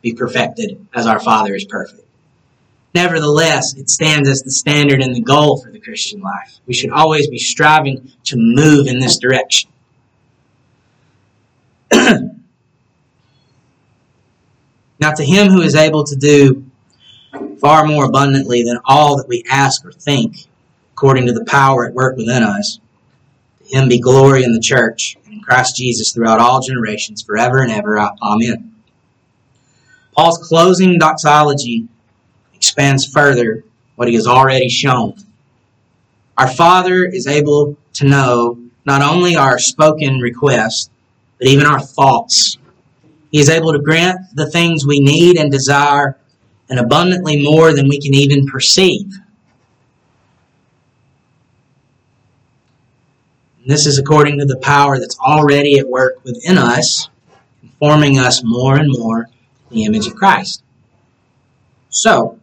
be 0.02 0.14
perfected 0.14 0.86
as 0.94 1.06
our 1.06 1.20
Father 1.20 1.54
is 1.54 1.66
perfect. 1.66 2.00
Nevertheless, 2.96 3.76
it 3.76 3.90
stands 3.90 4.30
as 4.30 4.44
the 4.44 4.52
standard 4.52 5.02
and 5.02 5.16
the 5.16 5.22
goal 5.22 5.60
for 5.60 5.72
the 5.72 5.80
Christian 5.80 6.22
life. 6.22 6.60
We 6.68 6.74
should 6.74 6.92
always 6.92 7.28
be 7.28 7.40
striving 7.40 8.12
to 8.26 8.38
move 8.38 8.88
in 8.88 9.00
this 9.00 9.18
direction. 9.18 9.70
now, 11.92 12.32
to 15.16 15.24
him 15.24 15.48
who 15.50 15.62
is 15.62 15.76
able 15.76 16.04
to 16.06 16.16
do 16.16 16.64
far 17.60 17.86
more 17.86 18.06
abundantly 18.06 18.64
than 18.64 18.80
all 18.86 19.18
that 19.18 19.28
we 19.28 19.44
ask 19.50 19.84
or 19.86 19.92
think, 19.92 20.46
according 20.94 21.26
to 21.26 21.34
the 21.34 21.46
power 21.46 21.88
at 21.88 21.94
work 21.94 22.16
within 22.16 22.44
us, 22.44 22.80
him 23.74 23.90
be 23.90 24.00
glory 24.00 24.44
in 24.44 24.54
the 24.54 24.60
church 24.60 25.18
and 25.26 25.34
in 25.34 25.42
Christ 25.42 25.76
Jesus 25.76 26.14
throughout 26.14 26.40
all 26.40 26.62
generations, 26.62 27.24
forever 27.24 27.64
and 27.64 27.72
ever. 27.72 28.00
Amen. 28.00 28.76
Paul's 30.16 30.38
closing 30.38 31.00
doxology 31.00 31.88
expands 32.54 33.06
further 33.06 33.64
what 33.96 34.08
he 34.08 34.14
has 34.14 34.28
already 34.28 34.70
shown. 34.70 35.16
Our 36.38 36.48
Father 36.48 37.04
is 37.04 37.26
able 37.26 37.76
to 37.94 38.08
know 38.08 38.60
not 38.86 39.02
only 39.02 39.36
our 39.36 39.58
spoken 39.58 40.20
requests, 40.20 40.92
but 41.40 41.48
even 41.48 41.66
our 41.66 41.80
thoughts. 41.80 42.58
He 43.32 43.40
is 43.40 43.50
able 43.50 43.74
to 43.74 43.80
grant 43.80 44.20
the 44.36 44.50
things 44.50 44.86
we 44.86 45.00
need 45.00 45.38
and 45.38 45.52
desire 45.52 46.18
and 46.70 46.80
abundantly 46.80 47.44
more 47.44 47.74
than 47.74 47.88
we 47.88 48.00
can 48.00 48.14
even 48.14 48.46
perceive. 48.46 49.12
And 53.64 53.72
this 53.72 53.86
is 53.86 53.98
according 53.98 54.40
to 54.40 54.46
the 54.46 54.58
power 54.58 55.00
that's 55.00 55.18
already 55.20 55.80
at 55.80 55.88
work 55.88 56.22
within 56.26 56.58
us, 56.58 57.08
forming 57.80 58.20
us 58.20 58.44
more 58.44 58.76
and 58.76 58.92
more 58.92 59.30
in 59.72 59.78
the 59.78 59.86
image 59.86 60.06
of 60.06 60.16
Christ. 60.16 60.62
So, 61.88 62.40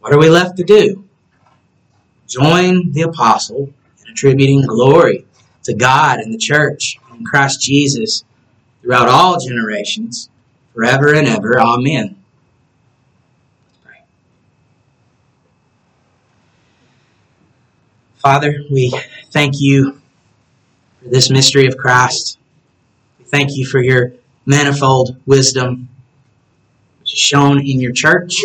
what 0.00 0.12
are 0.12 0.18
we 0.18 0.28
left 0.28 0.58
to 0.58 0.64
do? 0.64 1.08
Join 2.28 2.92
the 2.92 3.02
apostle 3.02 3.72
in 4.04 4.12
attributing 4.12 4.66
glory 4.66 5.24
to 5.62 5.72
God 5.72 6.18
and 6.18 6.34
the 6.34 6.38
church 6.38 6.98
and 7.10 7.24
Christ 7.24 7.62
Jesus 7.62 8.24
throughout 8.82 9.08
all 9.08 9.40
generations, 9.40 10.28
forever 10.74 11.14
and 11.14 11.26
ever. 11.26 11.58
Amen. 11.58 12.22
Father, 18.22 18.62
we 18.70 18.92
thank 19.32 19.60
you 19.60 20.00
for 21.02 21.08
this 21.08 21.30
mystery 21.30 21.66
of 21.66 21.76
Christ. 21.76 22.38
We 23.18 23.24
thank 23.24 23.56
you 23.56 23.66
for 23.66 23.82
your 23.82 24.12
manifold 24.44 25.16
wisdom, 25.26 25.88
which 27.00 27.14
is 27.14 27.18
shown 27.18 27.58
in 27.58 27.80
your 27.80 27.92
church. 27.92 28.40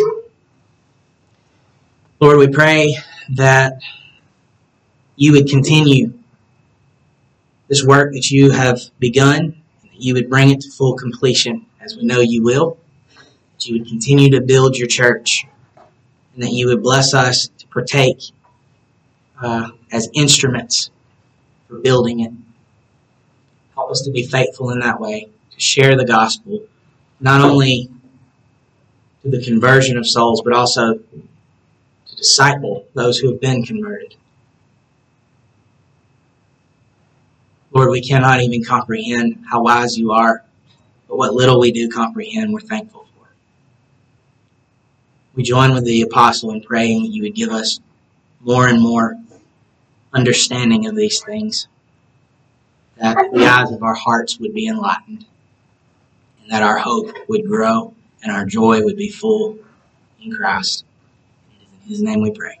Lord, 2.20 2.38
we 2.38 2.48
pray 2.48 2.96
that 3.34 3.80
you 5.14 5.32
would 5.32 5.48
continue 5.48 6.14
this 7.68 7.84
work 7.84 8.14
that 8.14 8.30
you 8.30 8.50
have 8.50 8.80
begun 8.98 9.60
that 9.82 10.02
you 10.02 10.14
would 10.14 10.30
bring 10.30 10.50
it 10.50 10.60
to 10.60 10.70
full 10.70 10.94
completion, 10.94 11.66
as 11.80 11.96
we 11.96 12.04
know 12.04 12.20
you 12.20 12.42
will, 12.42 12.78
that 13.14 13.66
you 13.66 13.78
would 13.78 13.88
continue 13.88 14.30
to 14.30 14.40
build 14.40 14.76
your 14.76 14.88
church, 14.88 15.46
and 16.34 16.42
that 16.42 16.52
you 16.52 16.66
would 16.68 16.82
bless 16.82 17.12
us 17.12 17.48
to 17.58 17.66
partake 17.66 18.22
uh, 19.40 19.68
as 19.92 20.08
instruments 20.14 20.90
for 21.68 21.78
building 21.78 22.20
it. 22.20 22.32
Help 23.74 23.90
us 23.90 24.02
to 24.02 24.10
be 24.10 24.26
faithful 24.26 24.70
in 24.70 24.80
that 24.80 25.00
way, 25.00 25.28
to 25.52 25.60
share 25.60 25.96
the 25.96 26.04
gospel, 26.04 26.66
not 27.20 27.40
only 27.40 27.88
to 29.22 29.30
the 29.30 29.42
conversion 29.42 29.96
of 29.96 30.06
souls, 30.06 30.42
but 30.42 30.52
also 30.52 30.94
to 30.94 32.16
disciple 32.16 32.86
those 32.94 33.18
who 33.18 33.30
have 33.30 33.40
been 33.40 33.62
converted. 33.62 34.14
Lord, 37.70 37.90
we 37.90 38.00
cannot 38.00 38.40
even 38.40 38.64
comprehend 38.64 39.44
how 39.48 39.62
wise 39.62 39.98
you 39.98 40.12
are, 40.12 40.42
but 41.06 41.16
what 41.16 41.34
little 41.34 41.60
we 41.60 41.70
do 41.70 41.88
comprehend, 41.88 42.52
we're 42.52 42.60
thankful 42.60 43.06
for. 43.16 43.28
We 45.34 45.42
join 45.42 45.72
with 45.74 45.84
the 45.84 46.02
apostle 46.02 46.50
in 46.50 46.62
praying 46.62 47.02
that 47.02 47.10
you 47.10 47.22
would 47.22 47.34
give 47.34 47.50
us 47.50 47.78
more 48.40 48.68
and 48.68 48.80
more 48.80 49.16
understanding 50.12 50.86
of 50.86 50.96
these 50.96 51.20
things, 51.22 51.68
that 52.96 53.16
the 53.32 53.46
eyes 53.46 53.70
of 53.70 53.82
our 53.82 53.94
hearts 53.94 54.38
would 54.38 54.54
be 54.54 54.66
enlightened, 54.66 55.26
and 56.42 56.50
that 56.50 56.62
our 56.62 56.78
hope 56.78 57.14
would 57.28 57.46
grow 57.46 57.94
and 58.22 58.32
our 58.32 58.44
joy 58.44 58.82
would 58.82 58.96
be 58.96 59.10
full 59.10 59.58
in 60.20 60.32
Christ. 60.32 60.84
In 61.84 61.88
his 61.88 62.02
name 62.02 62.20
we 62.20 62.32
pray. 62.32 62.58